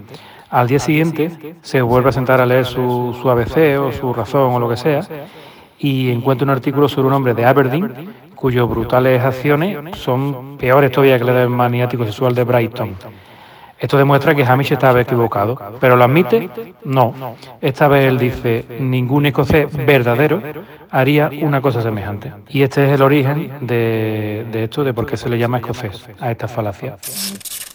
[0.51, 4.55] Al día siguiente se vuelve a sentar a leer su, su ABC o su razón
[4.55, 5.03] o lo que sea
[5.79, 11.19] y encuentra un artículo sobre un hombre de Aberdeen cuyas brutales acciones son peores todavía
[11.19, 12.95] que la del maniático sexual de Brighton.
[13.79, 16.49] Esto demuestra que Hamish estaba equivocado, pero lo admite,
[16.85, 17.37] no.
[17.61, 20.43] Esta vez él dice, ningún escocés verdadero
[20.91, 22.33] haría una cosa semejante.
[22.49, 26.05] Y este es el origen de, de esto, de por qué se le llama escocés
[26.21, 26.97] a esta falacia.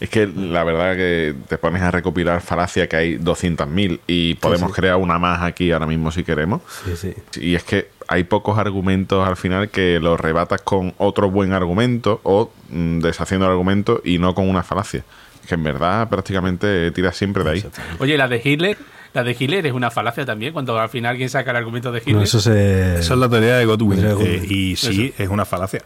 [0.00, 4.72] Es que la verdad que te pones a recopilar falacia que hay 200.000 y podemos
[4.72, 6.62] crear una más aquí ahora mismo si queremos.
[6.86, 7.14] Sí, sí.
[7.38, 12.20] Y es que hay pocos argumentos al final que los rebatas con otro buen argumento
[12.22, 15.04] o mm, deshaciendo el argumento y no con una falacia.
[15.50, 17.64] Que en verdad prácticamente tiras siempre de ahí.
[17.98, 18.78] Oye, la de Hitler,
[19.12, 21.98] la de Hitler es una falacia también, cuando al final alguien saca el argumento de
[21.98, 22.14] Hitler.
[22.16, 23.00] No, eso se.
[23.00, 23.98] Es la teoría de Godwin.
[24.00, 24.42] teoría de Godwin.
[24.44, 25.82] eh, y sí, es una falacia.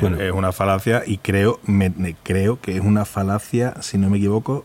[0.00, 0.20] Bueno.
[0.20, 4.18] Es una falacia y creo, me, me- creo que es una falacia, si no me
[4.18, 4.64] equivoco,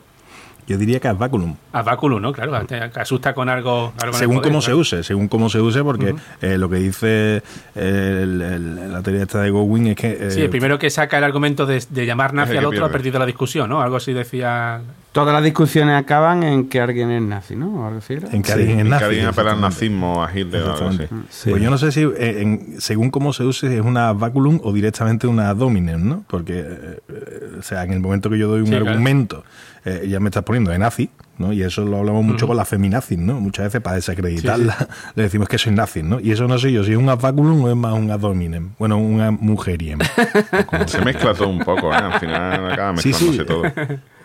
[0.67, 1.56] yo diría que baculum.
[1.73, 2.32] A báculo, ¿no?
[2.34, 2.54] Claro,
[2.95, 3.93] asusta con algo.
[4.13, 7.43] Según poder, cómo se use, según cómo se use, porque eh, lo que dice
[7.76, 10.12] el- el- la teoría esta de Godwin es que...
[10.28, 12.89] eh, Sí, el primero que saca el argumento de, de llamar nazi al otro ha
[12.93, 13.82] perdido la discusión, ¿no?
[13.82, 14.82] Algo así decía.
[15.13, 17.67] Todas las discusiones acaban en que alguien es nazi, ¿no?
[17.82, 18.28] O algo así, ¿no?
[18.32, 20.88] en que Sí, alguien es nazi, que alguien apela al nazismo, a Hitler o algo
[20.88, 20.95] así.
[21.04, 21.28] Exactamente.
[21.32, 21.49] Sí.
[21.52, 24.73] Pues yo no sé si, eh, en- según cómo se use, es una baculum o
[24.73, 26.26] directamente una dominem, ¿no?
[26.28, 28.89] Porque, eh, eh, o sea, en el momento que yo doy un Sí, claro.
[28.89, 29.43] argumento,
[29.86, 31.54] eh, ya me estás poniendo de nazi, ¿no?
[31.54, 33.39] Y eso lo hablamos mucho con las feminazis, ¿no?
[33.39, 34.76] Muchas veces para desacreditarla
[35.15, 36.19] le decimos que soy nazi, ¿no?
[36.19, 38.71] Y eso no sé yo si es un baculum o es más un ad hominem.
[38.80, 39.99] Bueno, una mujeriem.
[40.88, 41.97] Se mezcla todo un poco, ¿eh?
[41.97, 43.45] Al final acaba Sí, mezclándose sí.
[43.45, 43.63] todo.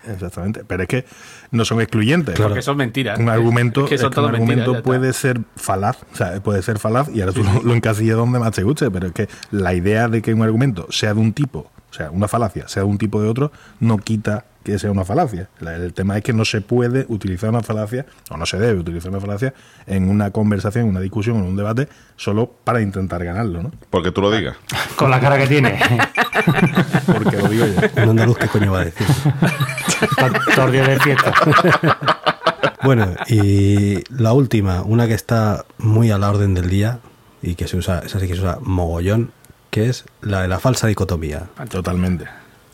[0.08, 0.64] Exactamente.
[0.66, 1.04] Pero es que
[1.50, 2.38] no son excluyentes.
[2.38, 3.18] Porque son mentiras.
[3.18, 6.40] Un argumento, Es que son es que un mentiras, argumento puede ser falaz, o sea,
[6.42, 9.12] puede ser falaz y ahora tú lo, lo encasillas donde más te guste, pero es
[9.12, 12.68] que la idea de que un argumento sea de un tipo, o sea, una falacia
[12.68, 15.48] sea de un tipo o de otro, no quita que sea una falacia.
[15.60, 18.78] La- El tema es que no se puede utilizar una falacia, o no se debe
[18.80, 19.54] utilizar una falacia
[19.86, 23.72] en una conversación, en una discusión, en un debate, solo para intentar ganarlo, ¿no?
[23.90, 24.56] Porque tú lo digas.
[24.96, 25.78] Con la cara que tiene.
[27.06, 28.02] Porque lo digo yo.
[28.02, 29.06] Un andaluz, ¿qué coño va a decir?
[30.68, 31.32] De fiesta.
[32.82, 36.98] Bueno, y la última, una que está muy a la orden del día
[37.42, 39.30] y que se usa, esa sí que se usa mogollón,
[39.70, 41.44] que es la de la falsa dicotomía.
[41.70, 42.26] Totalmente.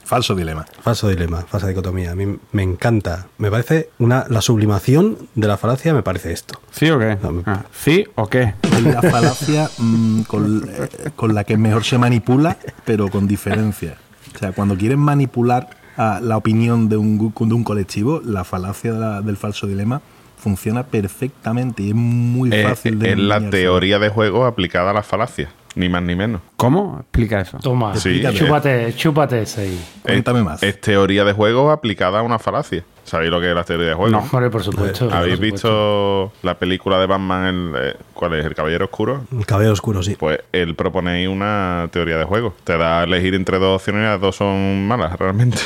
[0.05, 0.65] Falso dilema.
[0.83, 2.13] Falso dilema, falsa dicotomía.
[2.13, 3.27] A mí me encanta.
[3.39, 6.61] Me parece una la sublimación de la falacia me parece esto.
[6.71, 7.17] ¿Sí o qué?
[7.23, 8.55] No, me- Ah, ¿Sí o qué?
[8.63, 13.97] Es la falacia mm, con, eh, con la que mejor se manipula, pero con diferencia.
[14.35, 18.45] O sea, cuando quieren manipular a la opinión de un, gu- de un colectivo, la
[18.45, 20.03] falacia de la- del falso dilema
[20.37, 25.03] funciona perfectamente y es muy fácil de es la teoría de juego aplicada a la
[25.03, 26.41] falacia, ni más ni menos.
[26.57, 26.99] ¿Cómo?
[27.01, 27.59] Explica eso.
[27.59, 29.85] Toma, Sí, chúpate, chúpate ese ahí.
[30.03, 30.63] Cuéntame es, más.
[30.63, 32.85] Es teoría de juego aplicada a una falacia.
[33.05, 34.11] ¿Sabéis lo que es la teoría de juego?
[34.11, 34.19] No.
[34.21, 35.11] Hombre, por supuesto.
[35.13, 36.31] ¿Habéis por supuesto.
[36.31, 38.47] visto la película de Batman, el, eh, cuál es?
[38.47, 39.27] ¿El Caballero Oscuro?
[39.31, 40.17] El cabello oscuro, sí.
[40.19, 42.55] Pues él propone ahí una teoría de juego.
[42.65, 45.59] Te da a elegir entre dos opciones y las dos son malas, realmente.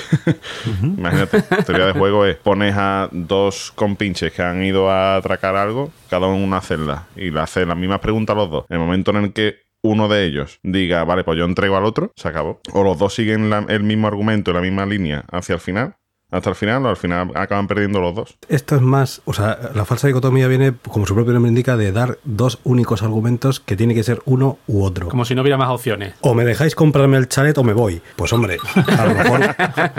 [0.82, 5.92] Imagínate, teoría de juego es pones a dos compinches que han ido a atracar algo,
[6.10, 8.64] cada uno en una celda, y le haces las mismas preguntas a los dos.
[8.68, 11.84] En el momento en el que uno de ellos diga, vale, pues yo entrego al
[11.84, 12.60] otro, se acabó.
[12.72, 15.96] O los dos siguen la- el mismo argumento, la misma línea hacia el final,
[16.30, 18.38] hasta el final, o al final acaban perdiendo los dos.
[18.48, 21.92] Esto es más, o sea, la falsa dicotomía viene, como su propio nombre indica, de
[21.92, 25.08] dar dos únicos argumentos que tiene que ser uno u otro.
[25.08, 26.14] Como si no hubiera más opciones.
[26.20, 28.02] O me dejáis comprarme el chalet o me voy.
[28.16, 28.58] Pues hombre,
[28.98, 29.56] a lo mejor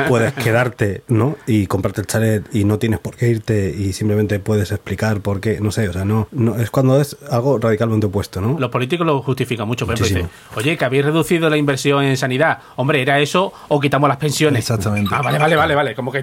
[0.08, 1.36] puedes quedarte, ¿no?
[1.48, 5.42] Y comprarte el chalet y no tienes por qué irte y simplemente puedes explicar por
[5.42, 8.60] qué, no sé, o sea, no, no es cuando es algo radicalmente opuesto, ¿no?
[8.60, 9.86] Los políticos lo justifican mucho.
[9.86, 12.60] Por ejemplo, oye, que habéis reducido la inversión en sanidad.
[12.76, 14.60] Hombre, ¿era eso o quitamos las pensiones?
[14.60, 15.10] Exactamente.
[15.14, 15.96] Ah, vale, vale, vale, vale.
[15.96, 16.19] Como que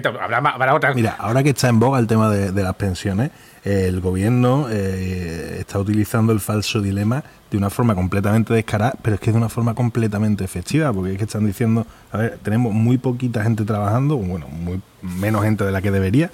[0.95, 3.31] Mira, ahora que está en boga el tema de, las pensiones,
[3.63, 9.21] el gobierno eh, está utilizando el falso dilema de una forma completamente descarada, pero es
[9.21, 12.97] que de una forma completamente efectiva, porque es que están diciendo, a ver, tenemos muy
[12.97, 16.29] poquita gente trabajando, bueno, muy menos gente de la que debería,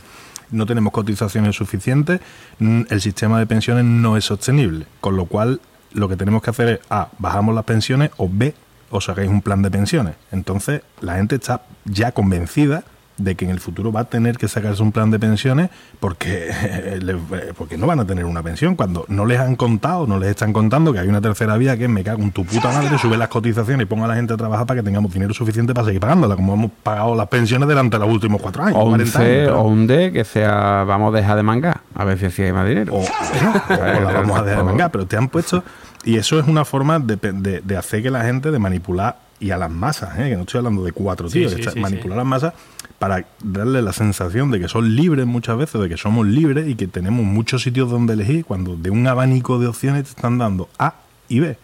[0.51, 2.19] no tenemos cotizaciones suficientes,
[2.59, 5.61] mm, el sistema de pensiones no es sostenible, con lo cual
[5.93, 8.53] lo que tenemos que hacer es A, bajamos las pensiones o B,
[8.89, 10.15] os hagáis un plan de pensiones.
[10.31, 12.83] Entonces, la gente está ya convencida
[13.17, 16.49] de que en el futuro va a tener que sacarse un plan de pensiones porque,
[17.57, 18.75] porque no van a tener una pensión.
[18.75, 21.83] Cuando no les han contado, no les están contando que hay una tercera vía que
[21.85, 24.33] es me cago en tu puta madre, sube las cotizaciones y ponga a la gente
[24.33, 27.67] a trabajar para que tengamos dinero suficiente para seguir pagándola, como hemos pagado las pensiones
[27.67, 28.77] durante los últimos cuatro años.
[28.79, 29.63] O un 40 C años, o claro.
[29.63, 31.81] un D que sea vamos a dejar de mangar.
[31.95, 32.93] A ver si así hay más dinero.
[32.95, 32.99] o,
[33.69, 35.63] o la vamos a dejar de mangar, pero te han puesto
[36.05, 39.51] y eso es una forma de, de- de hacer que la gente de manipular y
[39.51, 40.29] a las masas, ¿eh?
[40.29, 42.53] que no estoy hablando de cuatro Sí, tíos, sí, está- sí, manipular a las masas
[42.97, 46.75] para darle la sensación de que son libres muchas veces, de que somos libres y
[46.75, 50.69] que tenemos muchos sitios donde elegir cuando de un abanico de opciones te están dando
[50.79, 50.95] A
[51.27, 51.57] y B.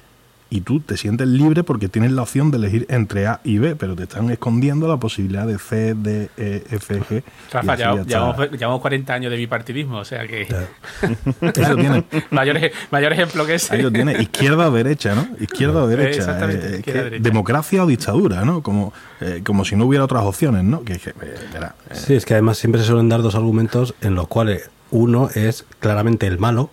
[0.51, 3.75] Y tú te sientes libre porque tienes la opción de elegir entre A y B,
[3.75, 7.23] pero te están escondiendo la posibilidad de C, D, E, F, G.
[7.51, 10.41] Rafa, ya, ya llevamos, llevamos 40 años de bipartidismo, o sea que.
[11.41, 12.03] Eso tiene.
[12.31, 12.59] mayor,
[12.89, 13.75] mayor ejemplo que ese.
[13.75, 15.27] Ahí lo tiene, izquierda o derecha, ¿no?
[15.39, 16.17] Izquierda o derecha.
[16.17, 17.23] Exactamente, eh, izquierda que derecha.
[17.23, 18.63] democracia o dictadura, ¿no?
[18.63, 20.83] Como, eh, como si no hubiera otras opciones, ¿no?
[20.83, 21.13] Que, que, eh,
[21.53, 24.69] verá, eh, Sí, es que además siempre se suelen dar dos argumentos en los cuales
[24.91, 26.71] uno es claramente el malo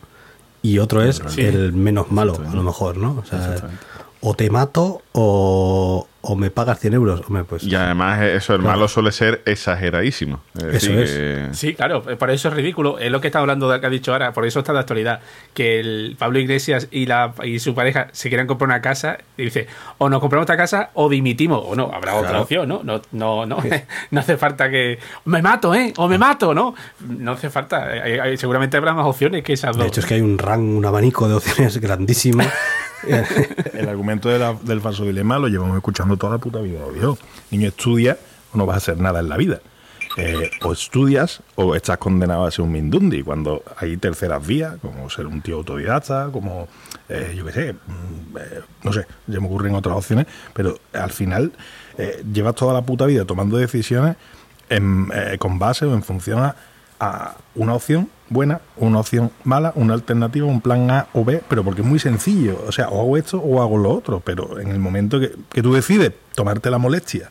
[0.67, 3.23] y otro es el menos malo, a lo mejor, ¿no?
[3.23, 3.57] O sea,
[4.29, 7.23] o te mato o, o me pagas 100 euros.
[7.29, 10.41] Hombre, pues, Y además eso, el malo suele ser exageradísimo.
[10.57, 11.11] Es Eso decir, es.
[11.13, 12.99] que- Sí, claro, por eso es ridículo.
[12.99, 15.21] Es lo que está hablando de que ha dicho ahora, por eso está de actualidad.
[15.55, 19.45] Que el Pablo Iglesias y la y su pareja se quieran comprar una casa y
[19.45, 21.63] dice, o nos compramos esta casa o dimitimos.
[21.65, 22.81] O no, habrá otra opción, ¿no?
[22.83, 23.59] No, no, no,
[24.11, 24.99] no hace falta que.
[25.25, 25.93] Me mato, ¿eh?
[25.99, 26.75] O me mato, ¿no?
[27.07, 27.87] No hace falta.
[27.87, 29.85] Hay- hay- seguramente habrá más opciones que esas dos.
[29.85, 32.43] de hecho, es que hay un rango, un abanico de opciones grandísimo.
[33.75, 36.81] el argumento del falso dilema lo llevamos escuchando toda la puta vida.
[37.51, 38.19] Niño, estudia
[38.53, 39.61] o no vas a hacer nada en la vida.
[40.19, 43.23] Eh, o estudias o estás condenado a ser un mindundi.
[43.23, 46.69] Cuando hay terceras vías, como ser un tío autodidacta, como,
[47.09, 51.11] eh, yo qué sé, mm, eh, no sé, ya me ocurren otras opciones, pero al
[51.11, 51.53] final
[52.31, 54.17] llevas toda la puta vida tomando decisiones
[55.39, 56.57] con base o en función a,
[57.01, 61.63] a una opción buena, una opción mala, una alternativa, un plan A o B, pero
[61.65, 62.63] porque es muy sencillo.
[62.67, 65.63] O sea, o hago esto o hago lo otro, pero en el momento que, que
[65.63, 67.31] tú decides tomarte la molestia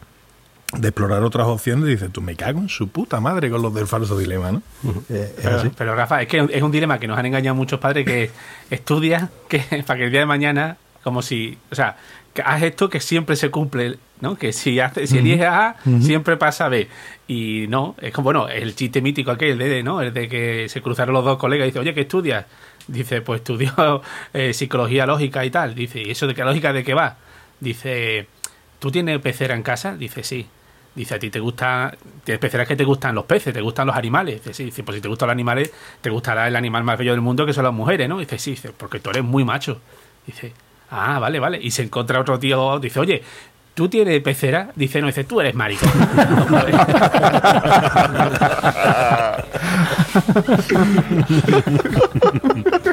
[0.74, 3.88] de explorar otras opciones, dices, tú me cago en su puta madre con los del
[3.88, 4.62] falso dilema, ¿no?
[5.10, 8.32] Eh, Pero, Rafa, es que es un dilema que nos han engañado muchos padres que
[8.70, 11.98] estudias que para que el día de mañana, como si, o sea,
[12.44, 14.36] haz esto que siempre se cumple, ¿no?
[14.38, 16.88] Que si hace, si eliges A, siempre pasa B.
[17.28, 20.02] Y no, es como, bueno, el chiste mítico aquel de, ¿no?
[20.02, 22.46] El de que se cruzaron los dos colegas y dice, oye, ¿qué estudias?
[22.88, 24.02] Dice, pues estudio
[24.34, 25.76] eh, psicología lógica y tal.
[25.76, 27.18] Dice, ¿y eso de qué lógica de qué va?
[27.60, 28.28] Dice,
[28.80, 29.96] ¿tú tienes pecera en casa?
[29.96, 30.48] Dice, sí.
[30.94, 31.94] Dice, a ti te gusta,
[32.24, 34.36] tienes peceras que te gustan los peces, te gustan los animales.
[34.36, 37.12] Dice, sí, dice, pues si te gustan los animales, te gustará el animal más bello
[37.12, 38.20] del mundo que son las mujeres, ¿no?
[38.20, 39.82] Dice, sí, dice, porque tú eres muy macho.
[40.26, 40.54] Dice,
[40.90, 41.60] ah, vale, vale.
[41.62, 43.24] Y se encuentra otro tío, dice, oye,
[43.74, 44.70] ¿tú tienes pecera?
[44.76, 45.90] Dice, no, dice, tú eres maricón.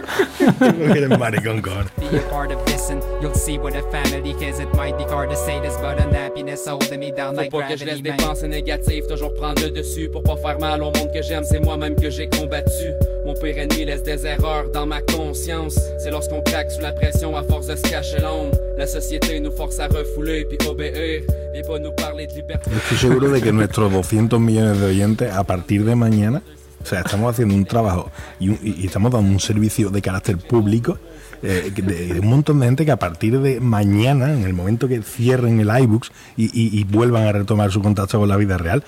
[0.97, 1.85] Eres maricón, con.
[1.99, 4.59] be a part of this and you'll see what a family is.
[4.59, 7.63] It might be hard to say this, but unhappiness holding me down Faut like pas
[7.69, 8.17] que je laisse gravity.
[8.23, 11.45] des pensées négatives toujours prendre le dessus pour pas faire mal au monde que j'aime,
[11.45, 12.93] c'est moi-même que j'ai combattu.
[13.25, 15.79] Mon pire ennemi laisse des erreurs dans ma conscience.
[15.99, 18.57] C'est lorsqu'on craque sous la pression à force de se cacher l'ombre.
[18.77, 21.23] La société nous force à refouler puis obéir.
[21.53, 22.71] Viens pas nous parler de liberté.
[22.75, 26.43] Estoy seguro de que nuestros 200 millones de oyentes, a partir de mañana,
[26.83, 30.39] o sea, estamos haciendo un trabajo y, un- y- estamos dando un servicio de carácter
[30.39, 30.99] público
[31.45, 34.87] eh, de, de un montón de gente que a partir de mañana, en el momento
[34.87, 38.59] que cierren el iBooks y, y- y vuelvan a retomar su contacto con la vida
[38.59, 38.85] real,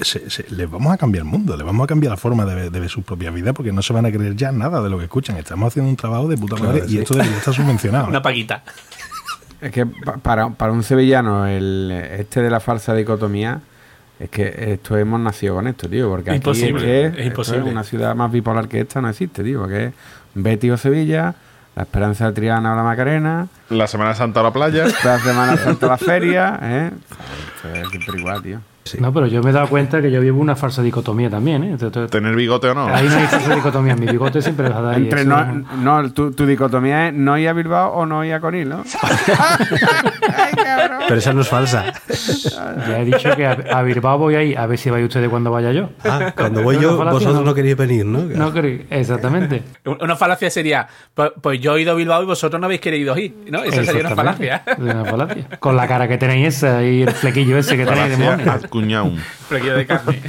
[0.00, 2.54] se- se- les vamos a cambiar el mundo, les vamos a cambiar la forma de
[2.54, 4.88] ver, de ver sus propias vidas porque no se van a creer ya nada de
[4.88, 5.36] lo que escuchan.
[5.36, 8.06] Estamos haciendo un trabajo de puta madre y esto debería estar subvencionado.
[8.08, 8.62] Una paguita.
[9.60, 13.62] Es que pa- para, para un sevillano, el este de la falsa dicotomía,
[14.18, 16.08] es que esto hemos nacido con esto, tío.
[16.08, 17.70] Porque aquí Imposible, es, que es esto imposible.
[17.70, 19.60] una ciudad más bipolar que esta no existe, tío.
[19.60, 19.92] Porque es
[20.34, 21.34] Betty o Sevilla,
[21.74, 24.86] la Esperanza de Triana o la Macarena, La Semana Santa a la playa.
[25.04, 26.90] la Semana Santa la feria, ¿eh?
[27.56, 28.60] Esto es siempre igual, tío.
[29.00, 31.70] No, pero yo me he dado cuenta que yo vivo una falsa dicotomía también, ¿eh?
[31.72, 32.86] Entonces, Tener bigote o no.
[32.86, 36.02] Ahí no hay falsa dicotomía, mi bigote siempre va a dar ahí, Entre no, no-
[36.02, 38.84] no, tu, tu dicotomía es no ir a Bilbao o no ir a Conil, ¿no?
[41.08, 41.92] Pero esa no es falsa.
[42.88, 45.50] Ya he dicho que a, a Bilbao voy ahí, a ver si vais ustedes cuando
[45.50, 45.90] vaya yo.
[46.04, 48.20] Ah, cuando voy yo, vosotros no queréis venir, ¿no?
[48.24, 49.62] No creo, exactamente.
[50.00, 53.16] Una falacia sería, pues, pues yo he ido a Bilbao y vosotros no habéis querido
[53.16, 53.62] ir, ¿no?
[53.62, 54.62] Esa sería una falacia.
[54.78, 55.46] Una falacia.
[55.58, 58.26] Con la cara que tenéis esa y el flequillo ese que tenéis de
[58.76, 59.16] cuñaum.
[59.48, 60.22] Flequillo de carne.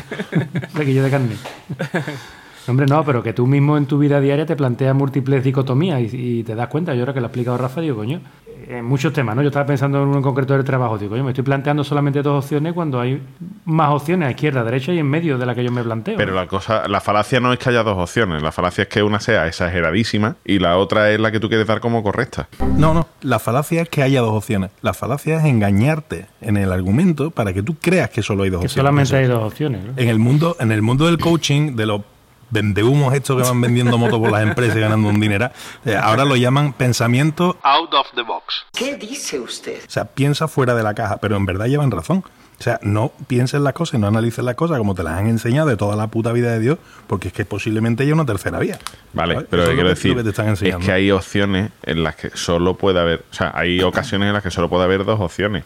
[0.72, 1.36] Flequillo de carne.
[2.68, 6.40] Hombre, no, pero que tú mismo en tu vida diaria te planteas múltiples dicotomías y,
[6.40, 6.94] y te das cuenta.
[6.94, 8.22] Yo ahora que lo ha explicado Rafa, digo, coño,
[8.68, 9.42] en muchos temas, ¿no?
[9.42, 12.22] Yo estaba pensando en uno en concreto del trabajo, digo, yo me estoy planteando solamente
[12.22, 13.22] dos opciones cuando hay
[13.66, 16.18] más opciones a izquierda, derecha y en medio de la que yo me planteo.
[16.18, 18.42] Pero la cosa, la falacia no es que haya dos opciones.
[18.42, 21.68] La falacia es que una sea exageradísima y la otra es la que tú quieres
[21.68, 22.50] dar como correcta.
[22.76, 23.08] No, no.
[23.22, 24.72] La falacia es que haya dos opciones.
[24.82, 28.62] La falacia es engañarte en el argumento para que tú creas que solo hay dos
[28.62, 28.86] que opciones.
[28.86, 29.94] solamente hay dos opciones, ¿no?
[29.96, 32.02] En el mundo, en el mundo del coaching, de los
[32.50, 35.50] vendehumos estos que van vendiendo motos por las empresas y ganando un dinero,
[36.02, 38.66] ahora lo llaman pensamiento out of the box.
[38.74, 39.80] ¿Qué dice usted?
[39.86, 42.24] O sea, piensa fuera de la caja, pero en verdad llevan razón.
[42.60, 45.28] O sea, no pienses las cosas y no analices las cosas como te las han
[45.28, 48.58] enseñado de toda la puta vida de Dios, porque es que posiblemente haya una tercera
[48.58, 48.80] vía.
[49.14, 49.48] Vale, ¿Sabes?
[49.52, 52.02] pero Eso quiero es lo que- decir, que te están es que hay opciones en
[52.04, 55.06] las que solo puede haber, o sea, hay ocasiones en las que solo puede haber
[55.06, 55.66] dos opciones.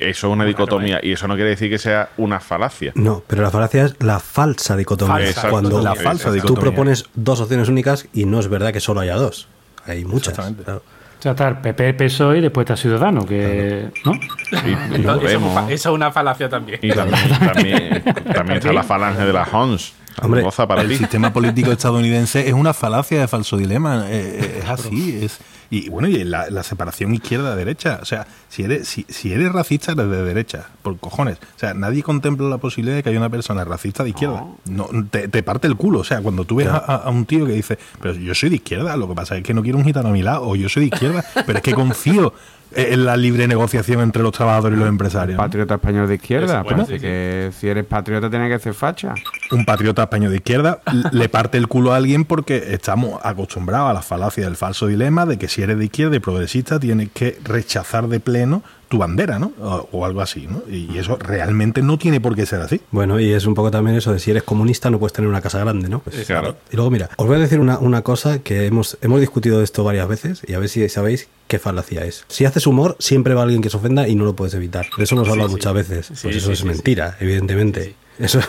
[0.00, 2.92] Eso es una dicotomía y eso no quiere decir que sea una falacia.
[2.94, 5.14] No, pero la falacia es la falsa dicotomía.
[5.32, 5.50] Falsa.
[5.50, 6.62] Cuando la falsa tú dicotomía.
[6.62, 9.48] propones dos opciones únicas y no es verdad que solo haya dos.
[9.86, 10.34] Hay muchas.
[10.34, 10.82] claro.
[11.18, 13.90] O sea, está el PP, PSOE y después está Ciudadano, que.
[14.06, 14.12] ¿No?
[14.14, 16.78] Y, y eso es una falacia también.
[16.80, 19.92] Y también, también, también está la falange de la Hons.
[20.22, 20.96] Hombre, Goza para el ti.
[20.96, 24.06] sistema político estadounidense es una falacia de falso dilema.
[24.08, 25.18] eh, eh, es así.
[25.22, 25.38] Es,
[25.72, 28.00] y bueno, y la, la separación izquierda-derecha.
[28.02, 30.66] O sea, si eres, si, si eres racista, eres de derecha.
[30.82, 31.38] Por cojones.
[31.38, 34.44] O sea, nadie contempla la posibilidad de que haya una persona racista de izquierda.
[34.64, 36.00] No, te, te parte el culo.
[36.00, 38.48] O sea, cuando tú ves a, a- a un tío que dice, pero yo soy
[38.50, 40.56] de izquierda, lo que pasa es que no quiero un gitano a mi lado, o
[40.56, 42.34] yo soy de izquierda, pero es que confío
[42.72, 45.36] en la libre negociación entre los trabajadores y los empresarios.
[45.36, 46.64] Patriota español de izquierda.
[46.64, 49.14] Parece que si eres patriota tienes que ser facha.
[49.50, 50.80] Un patriota español de izquierda
[51.12, 55.26] le parte el culo a alguien porque estamos acostumbrados a la falacia del falso dilema
[55.26, 59.38] de que si eres de izquierda y progresista tienes que rechazar de pleno tu bandera,
[59.38, 59.52] ¿no?
[59.60, 60.62] O, o algo así, ¿no?
[60.68, 62.80] Y eso realmente no tiene por qué ser así.
[62.90, 65.40] Bueno, y es un poco también eso de si eres comunista no puedes tener una
[65.40, 66.00] casa grande, ¿no?
[66.00, 66.56] Pues, Claro.
[66.72, 69.64] Y luego, mira, os voy a decir una, una cosa que hemos, hemos discutido de
[69.64, 72.24] esto varias veces y a ver si sabéis qué falacia es.
[72.26, 74.86] Si haces humor, siempre va alguien que se ofenda y no lo puedes evitar.
[74.96, 75.54] De eso Sí, hablado sí.
[75.54, 76.06] muchas veces.
[76.06, 77.94] Sí, pues eso sí, es sí, mentira, evidentemente.
[78.18, 78.40] Eso,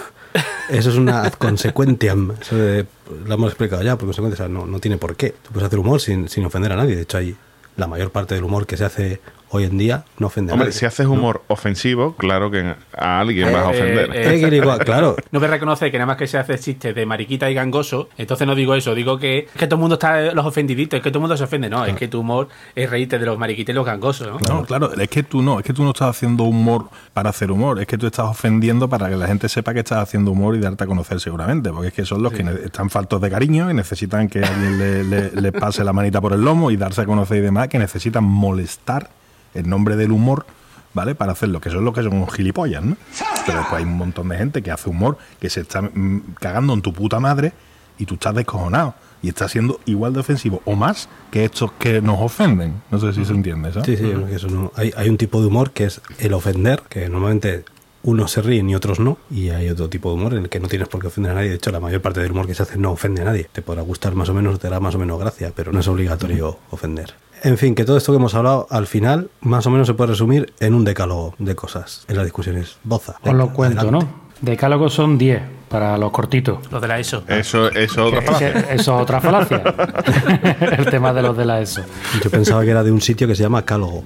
[0.69, 2.33] eso es una ad consequentiam.
[2.41, 2.85] Eso de-
[3.25, 5.35] lo hemos explicado ya, por consecuencia, o sea, no, tiene por qué.
[5.43, 6.95] Tú puedes hacer humor sin, sin ofender a nadie.
[6.95, 7.35] De hecho, hay
[7.77, 9.21] la mayor parte del humor que se hace
[9.51, 10.79] hoy en día no ofende a Hombre, nadie.
[10.79, 14.09] si haces humor ofensivo, claro que a alguien vas a ofender.
[14.13, 15.15] Eh, que igual, claro.
[15.31, 18.47] No me reconoce que nada más que se hace chistes de mariquita y gangoso, entonces
[18.47, 21.19] no digo eso, digo que, que todo el mundo está los ofendiditos, es que todo
[21.19, 23.75] el mundo se ofende, no, es que tu humor es reírte de los mariquitas y
[23.75, 24.39] los gangosos, ¿no?
[24.47, 27.51] No, claro, es que tú no, es que tú no estás haciendo humor para hacer
[27.51, 30.55] humor, es que tú estás ofendiendo para que la gente sepa que estás haciendo humor
[30.55, 33.69] y darte a conocer seguramente, porque es que son los que están faltos de cariño
[33.69, 37.01] y necesitan que alguien le, le- le pase la manita por el lomo y darse
[37.01, 39.09] a conocer y demás, que necesitan molestar
[39.53, 40.45] en nombre del humor,
[40.93, 41.15] ¿vale?
[41.15, 42.97] Para hacerlo, que son los que son unos gilipollas, ¿no?
[43.45, 46.73] Pero después hay un montón de gente que hace humor, que se está mm, cagando
[46.73, 47.53] en tu puta madre
[47.97, 48.95] y tú estás descojonado.
[49.23, 52.81] Y estás siendo igual de ofensivo o más que estos que nos ofenden.
[52.89, 53.85] No sé si se entiende, ¿sabes?
[53.85, 54.71] Sí, sí, eso no.
[54.75, 57.63] Hay, hay un tipo de humor que es el ofender, que normalmente
[58.03, 60.59] unos se ríen y otros no, y hay otro tipo de humor en el que
[60.59, 61.49] no tienes por qué ofender a nadie.
[61.49, 63.47] De hecho, la mayor parte del humor que se hace no ofende a nadie.
[63.51, 65.87] Te podrá gustar más o menos, te dará más o menos gracia, pero no es
[65.87, 67.13] obligatorio ofender.
[67.43, 70.11] En fin, que todo esto que hemos hablado al final más o menos se puede
[70.11, 72.77] resumir en un decálogo de cosas en las discusiones.
[72.83, 73.15] Boza.
[73.23, 74.05] Os lo cuento, adelante.
[74.05, 74.21] ¿no?
[74.41, 76.59] Decálogos son 10 para los cortitos.
[76.71, 77.23] Los de la ESO.
[77.27, 78.49] Eso, eso es otra falacia.
[78.49, 79.63] Eso es otra falacia.
[80.77, 81.81] el tema de los de la ESO.
[82.23, 84.03] Yo pensaba que era de un sitio que se llama Cálogo.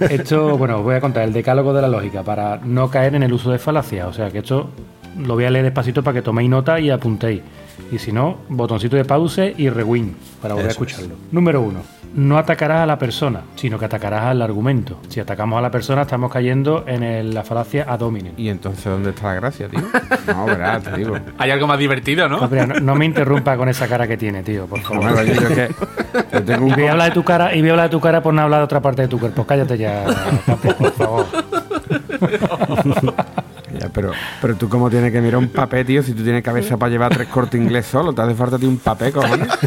[0.00, 3.22] Esto, bueno, os voy a contar el decálogo de la lógica para no caer en
[3.22, 4.06] el uso de falacia.
[4.06, 4.70] O sea que esto
[5.16, 7.42] lo voy a leer despacito para que toméis nota y apuntéis.
[7.92, 10.74] Y si no, botoncito de pause y rewind para volver a es.
[10.74, 11.14] escucharlo.
[11.30, 11.80] Número uno.
[12.14, 14.98] No atacarás a la persona, sino que atacarás al argumento.
[15.08, 18.32] Si atacamos a la persona, estamos cayendo en el- la falacia ad hominem.
[18.36, 19.80] ¿Y entonces dónde está la gracia, tío?
[20.26, 21.16] No, verás, te digo.
[21.38, 22.46] Hay algo más divertido, ¿no?
[22.48, 25.12] No, no me interrumpa con esa cara que tiene, tío, por favor.
[25.12, 25.68] Bueno, yo que
[26.32, 27.92] yo tengo un Y voy a hablar de tu cara, y voy a hablar de
[27.92, 29.44] tu cara por no hablar de otra parte de tu cuerpo.
[29.46, 30.04] Cállate ya,
[30.46, 31.26] papi, por favor.
[33.98, 36.88] Pero, pero tú cómo tienes que mirar un papel, tío, si tú tienes cabeza para
[36.88, 39.48] llevar tres cortes inglés solo, te hace falta a ti un papel, cojones.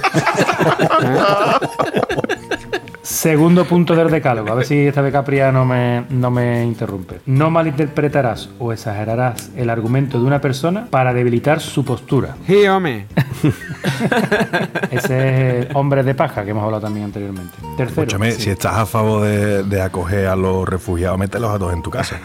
[3.04, 7.20] Segundo punto del decálogo, a ver si esta vez Capria no me, no me interrumpe.
[7.26, 12.36] No malinterpretarás o exagerarás el argumento de una persona para debilitar su postura.
[12.46, 13.08] Sí, hombre.
[14.92, 17.54] Ese es el hombre de paja que hemos hablado también anteriormente.
[17.76, 21.74] Tercero, Escúchame, si estás a favor de, de acoger a los refugiados, mételos a todos
[21.74, 22.20] en tu casa.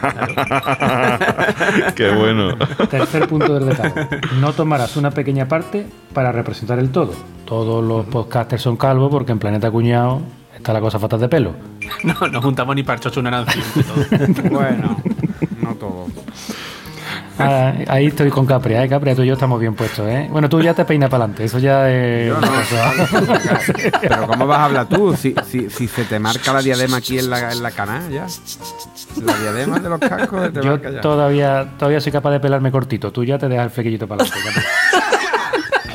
[1.96, 2.54] Qué bueno.
[2.90, 4.08] tercer punto del decálogo.
[4.40, 7.14] No tomarás una pequeña parte para representar el todo.
[7.46, 10.20] Todos los podcasters son calvos porque en Planeta Cuñado
[10.66, 11.54] está la cosa fatal de pelo.
[12.02, 13.60] No, no juntamos ni chocho una Nancy.
[14.50, 15.00] Bueno,
[15.62, 16.06] no todo.
[17.38, 18.88] Ah, ahí estoy con Capri, ¿eh?
[18.88, 20.26] Capri, tú y yo estamos bien puestos, ¿eh?
[20.30, 22.28] Bueno, tú ya te peinas para adelante, eso ya es...
[22.28, 22.48] Yo no.
[24.00, 25.14] Pero ¿cómo vas a hablar tú?
[25.14, 28.26] Si, si, si se te marca la diadema aquí en la, en la cana, ya.
[29.22, 31.00] La diadema de los cascos te Yo marca ya.
[31.00, 34.60] todavía, todavía soy capaz de pelarme cortito, tú ya te dejas el flequillito para adelante.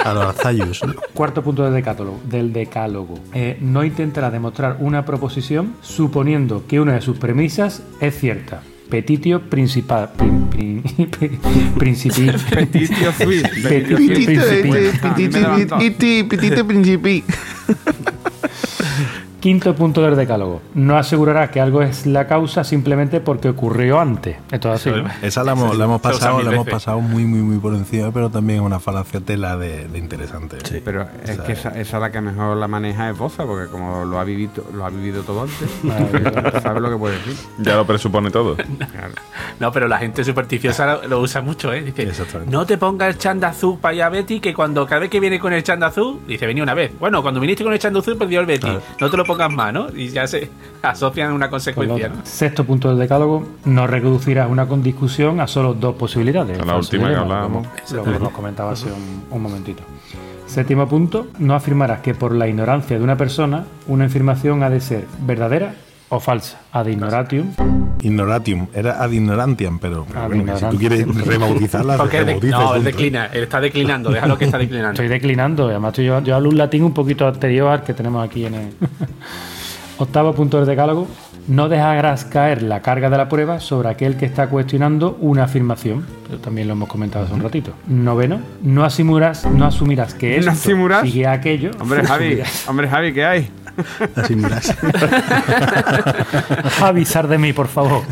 [0.03, 0.93] A los azayus, ¿no?
[1.13, 2.19] Cuarto punto del decálogo.
[2.25, 3.19] Del decálogo.
[3.33, 8.61] Eh, no intentará demostrar una proposición suponiendo que una de sus premisas es cierta.
[8.89, 10.11] Petitio principal.
[10.17, 10.83] prin- prin-
[11.77, 12.29] principi.
[12.53, 13.11] Petitio.
[13.17, 14.39] Petitio Petitio principi.
[16.29, 17.23] Pitito principi.
[19.41, 20.61] Quinto punto del decálogo.
[20.75, 24.37] No asegurará que algo es la causa simplemente porque ocurrió antes.
[24.51, 24.91] Esto es así.
[24.91, 25.09] ¿no?
[25.23, 28.59] Esa la hemos, la pasado, la hemos pasado muy, muy, muy por encima, pero también
[28.59, 30.57] es una falacia tela de, de interesante.
[30.85, 34.19] Pero es que esa, esa la que mejor la maneja es Boza, porque como lo
[34.19, 37.35] ha vivido, lo ha vivido todo antes, sabe lo que puede decir.
[37.57, 38.55] Ya lo presupone todo.
[38.55, 39.15] Claro.
[39.59, 41.81] No, pero la gente supersticiosa lo, lo usa mucho, ¿eh?
[41.81, 42.11] Dice,
[42.47, 45.39] no te pongas el chanda azul para allá, Betty, que cuando cada vez que viene
[45.39, 46.91] con el chanda azul, dice, venía una vez.
[46.99, 48.67] Bueno, cuando viniste con el chanda azul, perdió el Betty.
[48.99, 49.87] No te lo pongas más, ¿no?
[49.95, 50.49] Y ya se
[50.81, 52.09] asocian una consecuencia.
[52.09, 52.15] ¿no?
[52.23, 53.45] Sexto punto del decálogo.
[53.65, 56.63] No reducirás una con discusión a solo dos posibilidades.
[56.65, 57.67] La última que hablábamos.
[57.91, 59.83] Lo que nos comentaba hace un, un momentito.
[60.45, 61.27] Séptimo punto.
[61.39, 65.73] No afirmarás que por la ignorancia de una persona una afirmación ha de ser verdadera
[66.11, 66.59] o falsa.
[66.71, 67.47] Ad ignoratium.
[68.01, 72.75] Ignoratium, era ad ignorantiam, pero, pero Ad bueno, si tú quieres rebautizarla, Porque de- no,
[72.75, 74.91] él declina, él está declinando, déjalo que está declinando.
[74.91, 75.67] Estoy declinando.
[75.67, 78.53] Además, estoy- yo, yo hablo un latín un poquito anterior al que tenemos aquí en
[78.55, 78.69] el.
[79.97, 81.07] Octavo punto del decálogo.
[81.47, 86.05] No dejarás caer la carga de la prueba sobre aquel que está cuestionando una afirmación.
[86.27, 87.73] Pero también lo hemos comentado hace un ratito.
[87.87, 88.39] Noveno.
[88.61, 91.01] No asumirás, no asumirás que ¿No esto asumirás?
[91.03, 91.71] sigue aquello.
[91.79, 93.49] Hombre, Javi, hombre, Javi, ¿qué hay?
[94.15, 94.75] Así miras.
[96.81, 98.03] Avisar de mí, por favor.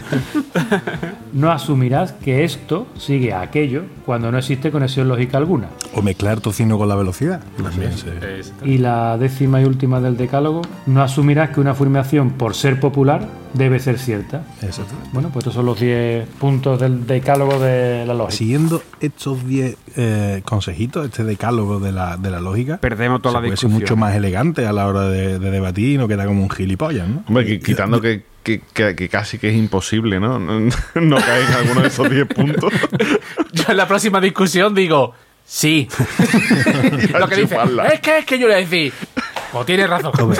[1.33, 5.67] No asumirás que esto sigue a aquello cuando no existe conexión lógica alguna.
[5.93, 7.41] O mezclar tocino con la velocidad.
[7.61, 7.91] También
[8.63, 13.27] Y la décima y última del decálogo, no asumirás que una afirmación por ser popular
[13.53, 14.43] debe ser cierta.
[14.61, 15.09] Exactamente.
[15.13, 18.37] Bueno, pues estos son los 10 puntos del decálogo de la lógica.
[18.37, 23.37] Siguiendo estos 10 eh, consejitos, este decálogo de la, de la lógica, Perdemos toda se
[23.37, 23.81] la puede ser discusión.
[23.81, 27.07] mucho más elegante a la hora de, de debatir y no queda como un gilipollas,
[27.07, 27.23] ¿no?
[27.27, 30.39] Hombre, qui- quitando que, que- que- que casi que es imposible, ¿no?
[30.39, 30.59] No,
[31.01, 32.71] no caer en alguno de esos 10 puntos.
[33.53, 35.13] Yo en la próxima discusión digo,
[35.45, 35.87] sí.
[37.19, 37.57] Lo que dice,
[37.93, 38.93] es que es que yo le voy a decir,
[39.53, 40.11] o tienes razón.
[40.19, 40.39] Hombre,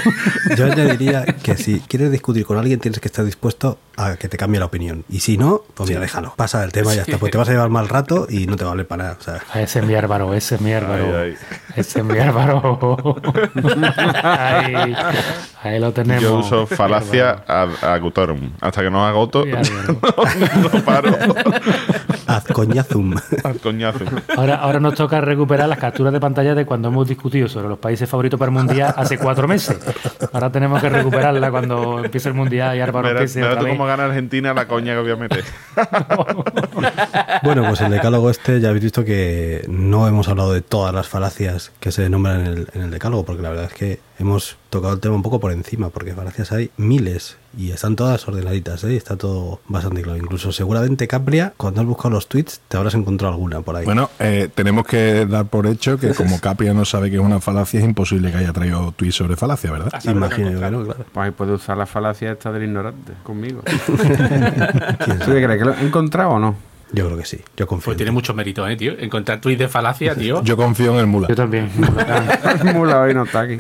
[0.58, 4.38] yo añadiría que si quieres discutir con alguien tienes que estar dispuesto a que te
[4.38, 5.04] cambie la opinión.
[5.10, 6.34] Y si no, pues mira, déjalo.
[6.36, 7.18] Pasa el tema y ya está.
[7.18, 9.18] Pues te vas a llevar mal rato y no te va a valer para nada.
[9.20, 11.20] O sea, Ese es mi árbaro, ese es mi árbaro.
[11.20, 11.36] Ay,
[11.76, 13.16] Ese es mi árbaro.
[14.24, 14.96] ahí,
[15.64, 16.24] ahí lo tenemos.
[16.24, 18.52] Yo uso falacia ad agutorum.
[18.62, 20.00] Hasta que no agoto, árbaro.
[20.74, 21.18] no paro.
[22.30, 23.16] Haz coñazum.
[23.44, 24.06] Al coñazo.
[24.38, 27.80] Ahora, ahora nos toca recuperar las capturas de pantalla de cuando hemos discutido sobre los
[27.80, 29.80] países favoritos para el mundial hace cuatro meses.
[30.32, 33.74] Ahora tenemos que recuperarla cuando empiece el mundial y Álvaro empiece otra vez.
[33.74, 35.44] cómo gana Argentina la coña que voy a meter.
[37.44, 41.08] Bueno, pues el decálogo este ya habéis visto que no hemos hablado de todas las
[41.08, 44.58] falacias que se nombran en el, en el decálogo, porque la verdad es que hemos
[44.70, 48.84] tocado el tema un poco por encima, porque falacias hay miles y están todas ordenaditas,
[48.84, 48.96] ¿eh?
[48.96, 50.20] Está todo bastante claro.
[50.20, 53.86] Incluso seguramente Capria, cuando has buscado los tweets, te habrás encontrado alguna por ahí.
[53.86, 57.40] Bueno, eh, tenemos que dar por hecho que como Capria no sabe que es una
[57.40, 59.92] falacia, es imposible que haya traído tweets sobre falacia, ¿verdad?
[60.06, 61.06] Imagino yo que no, claro.
[61.12, 63.62] Pues ahí puede usar la falacia esta del ignorante conmigo.
[63.86, 65.60] ¿Tú qué crees?
[65.60, 66.69] ¿Que lo he encontrado o no?
[66.92, 67.86] Yo creo que sí, yo confío.
[67.86, 68.14] Pues en tiene ti.
[68.16, 68.94] mucho mérito, ¿eh, tío?
[68.98, 70.44] Encontrar tweets de falacia, tío.
[70.50, 71.28] Yo confío en el mula.
[71.28, 71.70] Yo también.
[72.74, 73.58] Mula hoy no está aquí.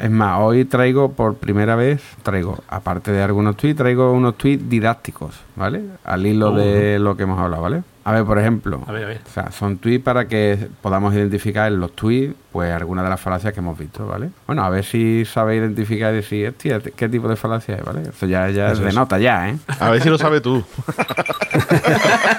[0.00, 4.68] Es más, hoy traigo por primera vez, traigo, aparte de algunos tweets, traigo unos tweets
[4.68, 5.82] didácticos, ¿vale?
[6.04, 7.82] Al hilo de lo que hemos hablado, ¿vale?
[8.04, 9.20] A ver, por ejemplo, A ver, a ver.
[9.28, 13.20] o sea, son tweets para que podamos identificar en los tweets, pues, algunas de las
[13.20, 14.30] falacias que hemos visto, ¿vale?
[14.46, 18.02] Bueno, a ver si sabéis identificar y decir, hostia, ¿qué tipo de falacia es, ¿vale?
[18.08, 18.94] Eso ya, ya Eso es de es.
[18.94, 19.58] nota ya, ¿eh?
[19.78, 20.64] A ver si lo sabes tú.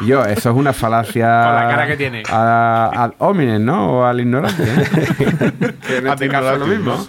[0.06, 1.26] Yo, eso es una falacia.
[1.44, 2.22] Con la cara que tiene.
[2.28, 3.92] Ad hominem, ¿no?
[3.92, 4.62] O al ignorante.
[4.62, 5.72] ¿eh?
[5.86, 7.04] que en este caso es lo mismo.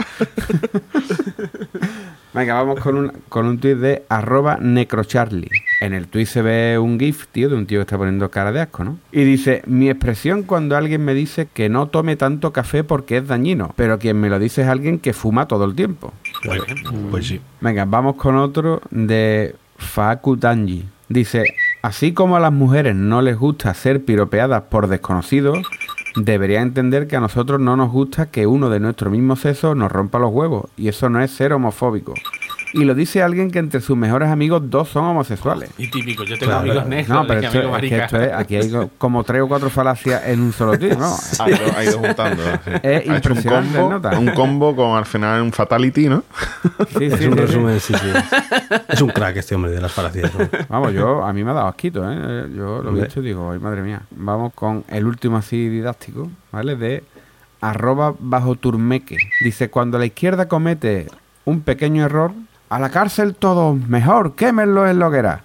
[2.34, 5.50] Venga, vamos con un, con un tuit de arroba necrocharlie.
[5.82, 8.54] En el tuit se ve un gif, tío, de un tío que está poniendo cara
[8.54, 9.00] de asco, ¿no?
[9.12, 13.28] Y dice, mi expresión cuando alguien me dice que no tome tanto café porque es
[13.28, 16.14] dañino, pero quien me lo dice es alguien que fuma todo el tiempo.
[16.46, 16.62] Pues,
[17.10, 17.42] pues sí.
[17.60, 20.86] Venga, vamos con otro de Faku Tanji.
[21.10, 21.44] Dice,
[21.82, 25.60] así como a las mujeres no les gusta ser piropeadas por desconocidos,
[26.16, 29.92] debería entender que a nosotros no nos gusta que uno de nuestro mismo sexo nos
[29.92, 30.66] rompa los huevos.
[30.78, 32.14] Y eso no es ser homofóbico.
[32.74, 35.70] Y lo dice alguien que entre sus mejores amigos dos son homosexuales.
[35.78, 38.22] Y típico, yo tengo Claro, amigos negros No, pero y esto, amigos es que esto
[38.22, 41.14] es- aquí hay como tres o cuatro falacias en un solo tío, ¿no?
[41.40, 42.44] Ha ido, ha ido juntando.
[42.44, 42.72] sí.
[42.82, 44.18] Es Ha hecho un impresionante, combo, nota.
[44.20, 46.24] un combo con al final un fatality, ¿no?
[46.98, 48.08] Sí, Es sí, un resumen, sí, sí.
[48.88, 50.32] Es un crack este hombre de las falacias.
[50.34, 50.48] ¿no?
[50.70, 52.48] Vamos, yo, a mí me ha dado asquito, ¿eh?
[52.56, 53.04] Yo lo he Hombre.
[53.06, 54.02] visto y digo, ay, madre mía.
[54.12, 56.76] Vamos con el último así didáctico, ¿vale?
[56.76, 57.04] De
[57.60, 59.18] arroba bajo turmeque.
[59.44, 61.08] Dice, cuando la izquierda comete
[61.46, 62.32] un pequeño error,
[62.72, 65.42] a la cárcel todos, mejor, quémenlo en la hoguera.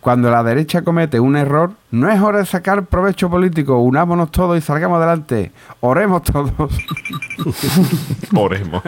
[0.00, 4.58] Cuando la derecha comete un error, no es hora de sacar provecho político, unámonos todos
[4.58, 5.52] y salgamos adelante.
[5.80, 6.50] Oremos todos.
[8.34, 8.82] Oremos.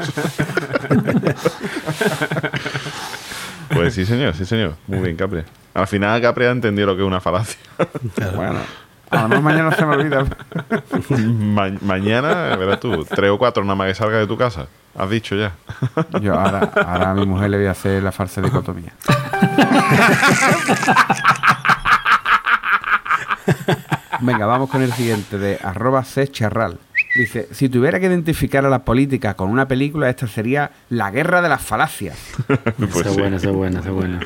[3.73, 4.75] pues sí, señor, sí, señor.
[4.87, 5.43] Muy bien, Capri.
[5.75, 7.59] Al final Capri ha entendido lo que es una falacia.
[8.35, 8.59] bueno,
[9.11, 10.25] a lo mejor mañana se me olvida.
[11.29, 14.67] Ma- mañana, verás tú, tres o cuatro nada más que salga de tu casa.
[14.97, 15.53] Has dicho ya.
[16.21, 18.93] Yo ahora, ahora a mi mujer le voy a hacer la falsa dicotomía.
[24.21, 26.79] Venga, vamos con el siguiente de arroba Charral.
[27.17, 31.43] Dice, si tuviera que identificar a la política con una película, esta sería La Guerra
[31.43, 32.19] de las Falacias.
[32.77, 33.21] Pues esa sí.
[33.21, 34.21] buena, esa buena, esa es buena.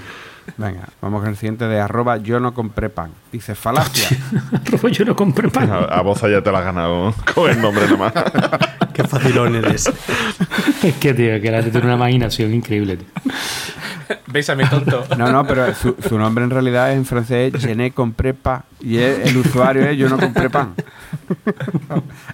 [0.56, 3.10] Venga, vamos con el siguiente de arroba Yo no compré pan.
[3.30, 4.16] Dice, falacia.
[4.64, 5.70] Robo, yo no compré pan.
[5.70, 8.12] A, a Boza ya te la has ganado con el nombre nomás.
[8.98, 9.88] Qué facilón eres.
[10.82, 13.06] Es que, tío, que la tiene una imaginación increíble, tío.
[14.26, 15.04] Bésame, tonto.
[15.16, 18.62] No, no, pero su, su nombre en realidad es en francés Je ne compré pas.
[18.80, 20.74] Y es- el usuario es Yo no compré pan.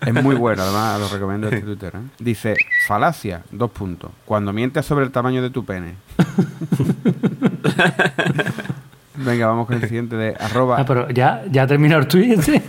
[0.07, 1.93] Es muy bueno, además lo recomiendo este Twitter.
[1.97, 2.01] ¿eh?
[2.19, 2.55] Dice,
[2.87, 4.11] falacia, dos puntos.
[4.25, 5.97] Cuando mientes sobre el tamaño de tu pene.
[9.17, 10.77] Venga, vamos con el siguiente de arroba.
[10.81, 12.41] Ah, pero ya, ya ha terminado el tweet.
[12.43, 12.61] ¿sí?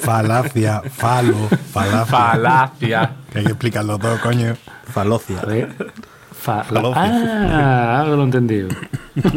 [0.00, 1.34] Falacia, falo,
[1.72, 2.04] falacia.
[2.06, 3.10] Falacia.
[3.32, 4.54] Que hay que explicarlo todo, coño.
[4.92, 5.40] Falocia.
[5.40, 5.74] A ver.
[6.32, 7.02] Fa- Falocia.
[7.02, 8.68] ah, ahora lo he entendido.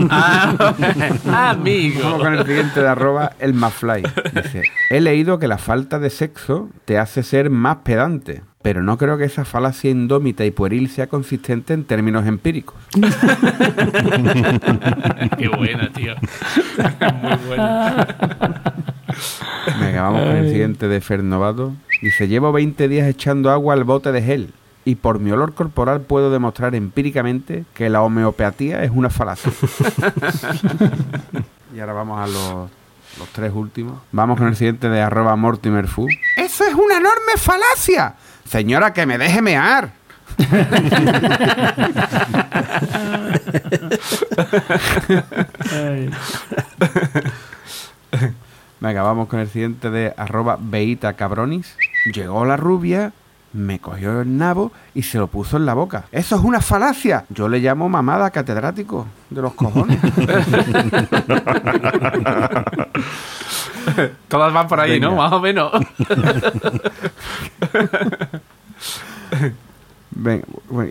[0.09, 2.17] Ah, Vamos amigo.
[2.17, 4.03] con el siguiente de arroba el Mafly.
[4.33, 8.97] Dice, he leído que la falta de sexo te hace ser más pedante, pero no
[8.97, 12.75] creo que esa falacia indómita y pueril sea consistente en términos empíricos.
[15.37, 16.13] Qué buena, tío.
[17.21, 18.07] Muy buena.
[19.79, 21.75] Venga, vamos con el siguiente de Fer Novato.
[22.01, 24.53] Dice, llevo 20 días echando agua al bote de gel
[24.83, 29.49] y por mi olor corporal puedo demostrar empíricamente que la homeopatía es una falacia.
[31.73, 32.69] y ahora vamos a los,
[33.17, 33.97] los tres últimos.
[34.11, 36.05] Vamos con el siguiente de arroba Mortimer Fu.
[36.35, 38.13] ¡Eso es una enorme falacia!
[38.47, 39.91] Señora, que me deje mear.
[48.79, 51.75] Venga, vamos con el siguiente de arroba Beita Cabronis.
[52.13, 53.11] Llegó la rubia,
[53.57, 56.05] me cogió el nabo y se lo puso en la boca.
[56.11, 57.25] Eso es una falacia.
[57.29, 59.99] Yo le llamo mamada catedrático de los cojones.
[64.27, 65.15] Todas van por ahí, ¿no?
[65.15, 65.71] Más o menos.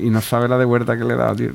[0.01, 1.51] Y no sabe la de huerta que le he dado, tío.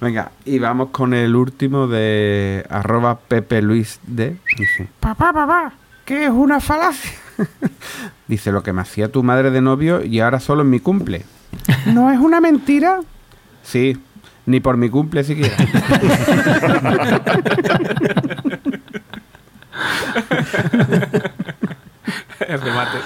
[0.00, 4.36] Venga, y vamos con el último de arroba Pepe Luis D.
[4.58, 5.72] Dice, papá, papá,
[6.04, 7.12] ¿qué es una falacia?
[8.28, 11.24] Dice, lo que me hacía tu madre de novio y ahora solo en mi cumple.
[11.86, 13.00] ¿No es una mentira?
[13.62, 13.96] Sí,
[14.46, 15.56] ni por mi cumple siquiera.
[22.48, 22.98] El remate.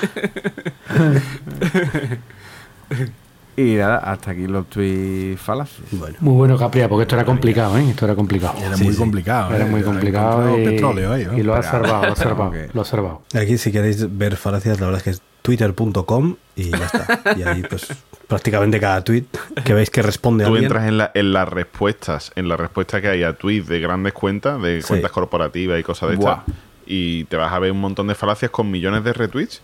[3.60, 5.84] Y nada, hasta aquí los tweets falaces.
[5.92, 6.16] Bueno.
[6.20, 7.90] Muy bueno, Capria, porque esto era complicado, ¿eh?
[7.90, 8.54] Esto era complicado.
[8.58, 8.98] Era Sí, muy sí.
[8.98, 9.54] complicado.
[9.54, 9.70] Era ¿eh?
[9.70, 11.38] muy complicado y, petróleo ahí, ¿no?
[11.38, 12.56] y lo ha observado, lo ha observado, Ok.
[12.74, 13.22] lo ha observado.
[13.34, 17.20] Aquí si queréis ver falacias, la verdad es que es twitter.com y ya está.
[17.36, 17.86] Y ahí pues
[18.28, 19.24] prácticamente cada tweet
[19.64, 23.00] que veis que responde a Tú entras en, la- en las respuestas, en las respuestas
[23.00, 24.88] que hay a tweets de grandes cuentas, de Sí.
[24.88, 26.38] cuentas corporativas y cosas de estas,
[26.86, 29.62] y te vas a ver un montón de falacias con millones de retweets.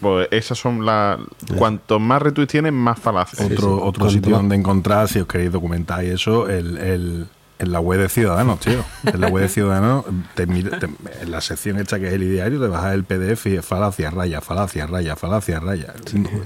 [0.00, 1.18] Pues esas son las.
[1.58, 3.40] Cuanto más retweets tienen, más falacias.
[3.50, 3.80] Otro, sí.
[3.82, 7.26] otro sitio donde encontrar, si os queréis documentar y eso, el, el-
[7.58, 8.84] en la web de Ciudadanos, tío.
[9.04, 10.04] En la web de Ciudadanos,
[10.34, 10.90] te te-
[11.22, 14.10] en la sección esta que es el ideario, te bajas el PDF y es falacia,
[14.10, 15.94] raya, falacia, raya, falacia, raya.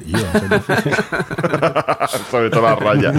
[0.07, 0.19] Yo.
[2.31, 3.17] Sobre todo las rayas.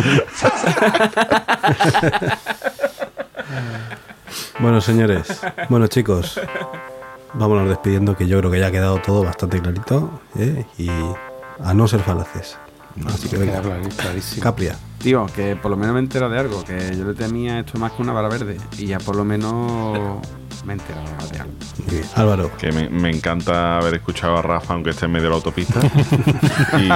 [4.59, 5.41] Bueno, señores.
[5.69, 6.39] Bueno, chicos.
[7.33, 10.21] Vámonos despidiendo, que yo creo que ya ha quedado todo bastante clarito.
[10.37, 10.65] ¿eh?
[10.77, 10.89] Y
[11.63, 12.57] a no ser falaces.
[13.07, 13.61] Así que venga.
[13.97, 14.43] Clarísimo.
[14.43, 14.75] Capria.
[15.01, 17.91] Tío, que por lo menos me entero de algo, que yo le temía esto más
[17.93, 18.57] que una vara verde.
[18.77, 20.19] Y ya por lo menos
[20.65, 21.53] me he enterado de algo.
[21.89, 22.03] Bien.
[22.15, 25.35] Álvaro, Que me, me encanta haber escuchado a Rafa, aunque esté en medio de la
[25.37, 25.79] autopista.
[26.77, 26.89] y,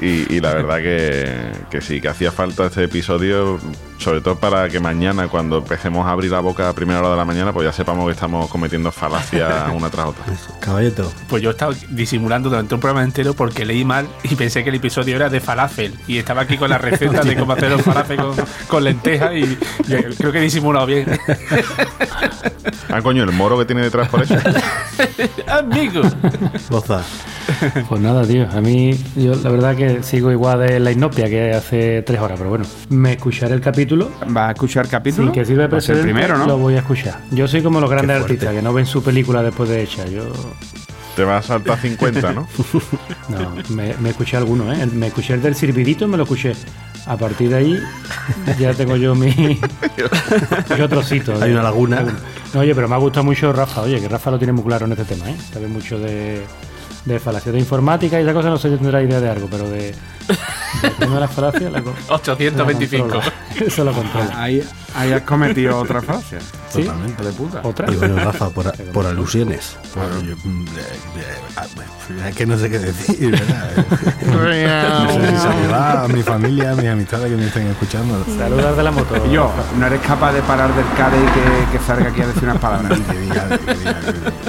[0.06, 3.58] y- y la verdad que, que sí, que hacía falta este episodio,
[3.98, 7.16] sobre todo para que mañana, cuando empecemos a abrir la boca a primera hora de
[7.16, 10.24] la mañana, pues ya sepamos que estamos cometiendo falacias una tras otra.
[10.60, 11.10] caballeto.
[11.28, 14.76] Pues yo estaba disimulando durante un programa entero porque leí mal y pensé que el
[14.76, 15.94] episodio era de falafel.
[16.06, 18.34] Y estaba aquí con la receta de cómo hacer los falafel con,
[18.68, 21.06] con lentejas y, y creo que he disimulado bien.
[22.88, 24.34] Ah, coño, el moro que tiene detrás por eso.
[25.46, 26.02] Amigo.
[26.68, 27.02] Goza.
[27.88, 28.48] Pues nada, tío.
[28.50, 32.38] A mí, yo la verdad que sigo igual de la inopia que hace tres horas,
[32.38, 32.64] pero bueno.
[32.88, 34.10] Me escucharé el capítulo.
[34.36, 35.26] ¿Va a escuchar capítulo?
[35.26, 36.58] Sin que sirva de primero, lo ¿no?
[36.58, 37.20] voy a escuchar.
[37.30, 40.06] Yo soy como los grandes artistas que no ven su película después de hecha.
[40.06, 40.22] Yo
[41.20, 42.48] Te vas a saltar 50, ¿no?
[43.28, 44.86] no, me, me escuché alguno, ¿eh?
[44.86, 46.54] Me escuché el del Sirvidito, me lo escuché.
[47.04, 47.78] A partir de ahí
[48.58, 49.28] ya tengo yo mi,
[50.78, 51.34] mi trocito.
[51.38, 52.06] Hay una laguna.
[52.54, 53.82] No, oye, pero me ha gustado mucho Rafa.
[53.82, 55.36] Oye, que Rafa lo tiene muy claro en este tema, ¿eh?
[55.52, 56.42] Sabe mucho de,
[57.04, 58.48] de falacias de informática y esa cosa.
[58.50, 59.94] No sé si tendrá idea de algo, pero de,
[60.82, 63.06] de tema de las falacias, la co- 825.
[63.06, 63.34] la controla.
[63.66, 64.42] Eso lo controla.
[64.42, 64.62] Ahí,
[64.94, 66.00] ahí has cometido otra.
[66.02, 66.82] ¿Sí?
[66.84, 67.24] Totalmente.
[67.24, 67.60] De puta.
[67.64, 67.90] ¿Otra?
[67.92, 69.76] Y bueno, Rafa, por, por alusiones.
[69.94, 70.66] Por- yo, mm,
[72.28, 73.86] Es que no sé qué decir, ¿verdad?
[74.26, 78.24] No sé si saludar a mi familia, a mis amistades que me estén escuchando.
[78.38, 79.26] Saludar de la moto.
[79.32, 81.26] Yo, no eres capaz de parar del CADE y
[81.72, 82.98] que, que salga aquí a decir unas palabras.
[83.10, 83.96] Que diga, que diga.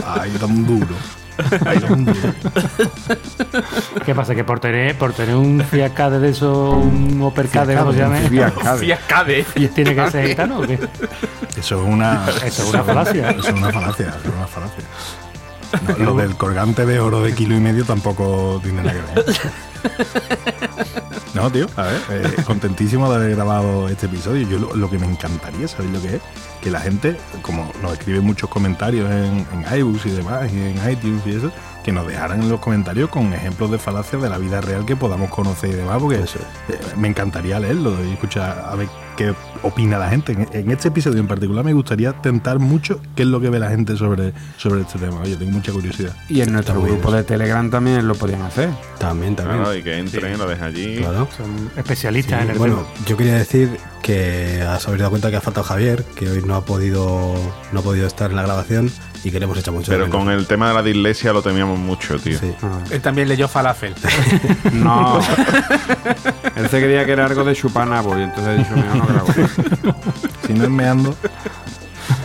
[0.05, 0.95] Ay, tan duro.
[4.05, 4.35] ¿Qué pasa?
[4.35, 8.21] Que por tener, por tener un Fiat Cade de eso, un Opercade, como se llame,
[8.29, 8.79] Fiat Cade.
[8.79, 9.45] Fiascade.
[9.73, 10.79] ¿tiene que ser gitano o qué?
[11.57, 12.25] Eso es una.
[12.45, 13.29] Eso es una falacia.
[13.31, 14.07] Eso es una falacia.
[14.07, 14.83] Eso es una falacia.
[15.97, 19.35] No, lo del colgante de oro de kilo y medio tampoco tiene nada que ver.
[21.33, 24.47] No, tío, a ver, eh, contentísimo de haber grabado este episodio.
[24.49, 26.21] Yo lo, lo que me encantaría, ¿sabéis lo que es?
[26.61, 30.91] Que la gente, como nos escribe muchos comentarios en, en iBooks y demás, y en
[30.91, 31.51] iTunes y eso,
[31.83, 34.95] que nos dejaran en los comentarios con ejemplos de falacias de la vida real que
[34.95, 39.33] podamos conocer y demás, porque Eso eh, me encantaría leerlo y escuchar a ver qué
[39.63, 40.31] opina la gente.
[40.51, 43.69] En, este episodio en particular me gustaría tentar mucho qué es lo que ve la
[43.69, 45.21] gente sobre, sobre este tema.
[45.21, 46.15] Oye, tengo mucha curiosidad.
[46.29, 48.69] Y en nuestro grupo de Telegram también lo podían hacer.
[48.99, 49.59] También, también.
[49.59, 50.97] Claro, y que entren, lo dejen allí.
[50.97, 51.27] Claro.
[51.35, 53.05] Son especialistas en el bueno, tema.
[53.07, 56.55] yo quería decir que has habéis dado cuenta que ha faltado Javier, que hoy no
[56.55, 57.35] ha podido
[57.71, 58.91] no ha podido estar en la grabación
[59.23, 62.17] y que le hemos mucho Pero con el tema de la dislexia lo temíamos mucho,
[62.19, 62.39] tío.
[62.39, 62.53] Sí.
[62.89, 63.93] Él también leyó falafel.
[64.73, 65.19] No.
[66.55, 69.05] Él se creía que era algo de chupar nabo y entonces he dicho, mira, no
[69.05, 69.27] grabo.
[70.47, 71.15] Si no es meando.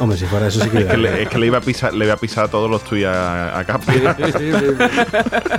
[0.01, 1.95] Hombre, si fuera eso sí que Es que, le, es que le iba a pisar,
[1.95, 4.05] le iba a pisar a todos los tuyos a, a Capri.
[4.05, 4.11] A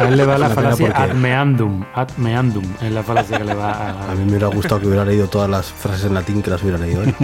[0.04, 1.86] él le va la pena falacia porque- ad meandum.
[1.96, 4.12] Ad meandum es la falacia que le va a.
[4.12, 6.62] A mí me hubiera gustado que hubiera leído todas las frases en latín que las
[6.62, 7.16] hubiera leído ¿eh?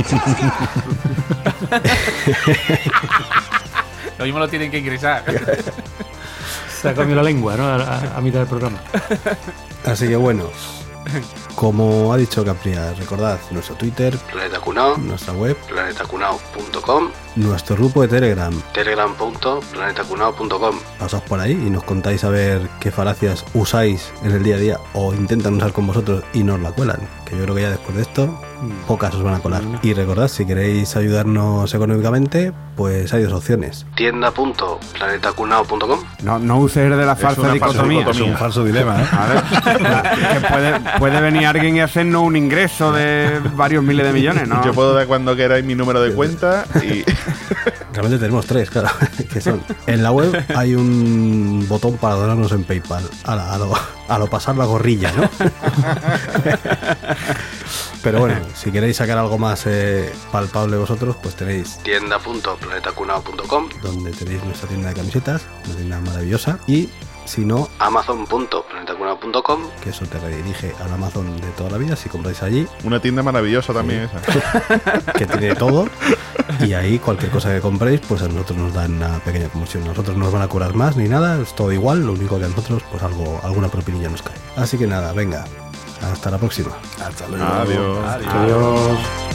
[4.19, 5.23] Lo mismo lo tienen que ingresar.
[6.81, 7.65] Se ha comido la lengua, ¿no?
[7.67, 8.77] A, a- a mitad del programa.
[9.85, 10.49] Así que bueno,
[11.55, 18.07] como ha dicho Capria, recordad nuestro Twitter, Planeta Cunao, nuestra web, planetacunao.com, nuestro grupo de
[18.09, 20.79] Telegram, telegram.planetacunao.com.
[20.99, 24.59] Pasad por ahí y nos contáis a ver qué falacias usáis en el día a
[24.59, 26.99] día o intentan usar con vosotros y nos la cuelan.
[27.33, 28.39] Que yo creo que ya después de esto,
[28.87, 29.63] pocas os van a colar.
[29.81, 33.87] Y recordad, si queréis ayudarnos económicamente, pues hay dos opciones.
[33.95, 37.99] Tienda.planetacunao.com No, no uses de la falsa dicotomía.
[38.01, 38.25] dicotomía.
[38.27, 39.05] Es un falso dilema, ¿eh?
[39.11, 39.43] A ver,
[40.33, 44.63] que puede, puede venir alguien y hacernos un ingreso de varios miles de millones, ¿no?
[44.63, 47.03] Yo puedo dar cuando queráis mi número de cuenta y.
[47.93, 48.89] Realmente tenemos tres, claro.
[49.31, 49.61] Que son.
[49.87, 53.03] En la web hay un botón para donarnos en PayPal.
[53.23, 53.71] A, la- a lo,
[54.07, 55.29] a lo pasar la gorrilla, ¿no?
[58.03, 64.43] Pero bueno, si queréis sacar algo más eh, palpable vosotros, pues tenéis tienda.planetacunao.com, donde tenéis
[64.43, 66.59] nuestra tienda de camisetas, una tienda maravillosa.
[66.67, 66.89] Y
[67.25, 71.95] si no, amazon.planetacunao.com, que eso te redirige al Amazon de toda la vida.
[71.95, 74.19] Si compráis allí, Una tienda maravillosa también esa.
[75.17, 75.87] que tiene todo.
[76.59, 79.85] Y ahí cualquier cosa que compréis, pues a nosotros nos dan una pequeña comisión.
[79.85, 82.45] Nosotros no nos van a cobrar más ni nada, es todo igual, lo único que
[82.45, 84.35] a nosotros, pues algo, alguna propinilla nos cae.
[84.57, 85.45] Así que nada, venga,
[86.11, 86.71] hasta la próxima.
[87.01, 87.45] Hasta luego.
[87.45, 88.25] Adiós.
[88.27, 89.32] Adiós.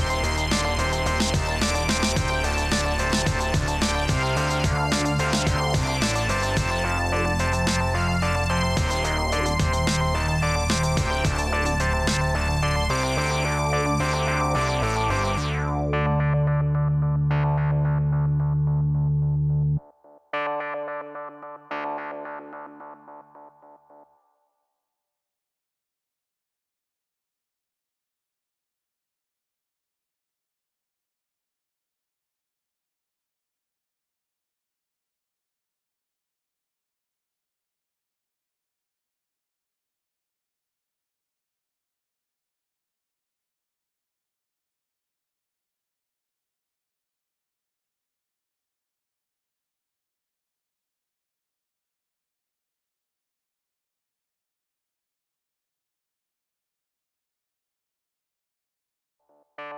[59.58, 59.72] Thank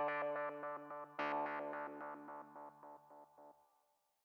[2.55, 2.60] you.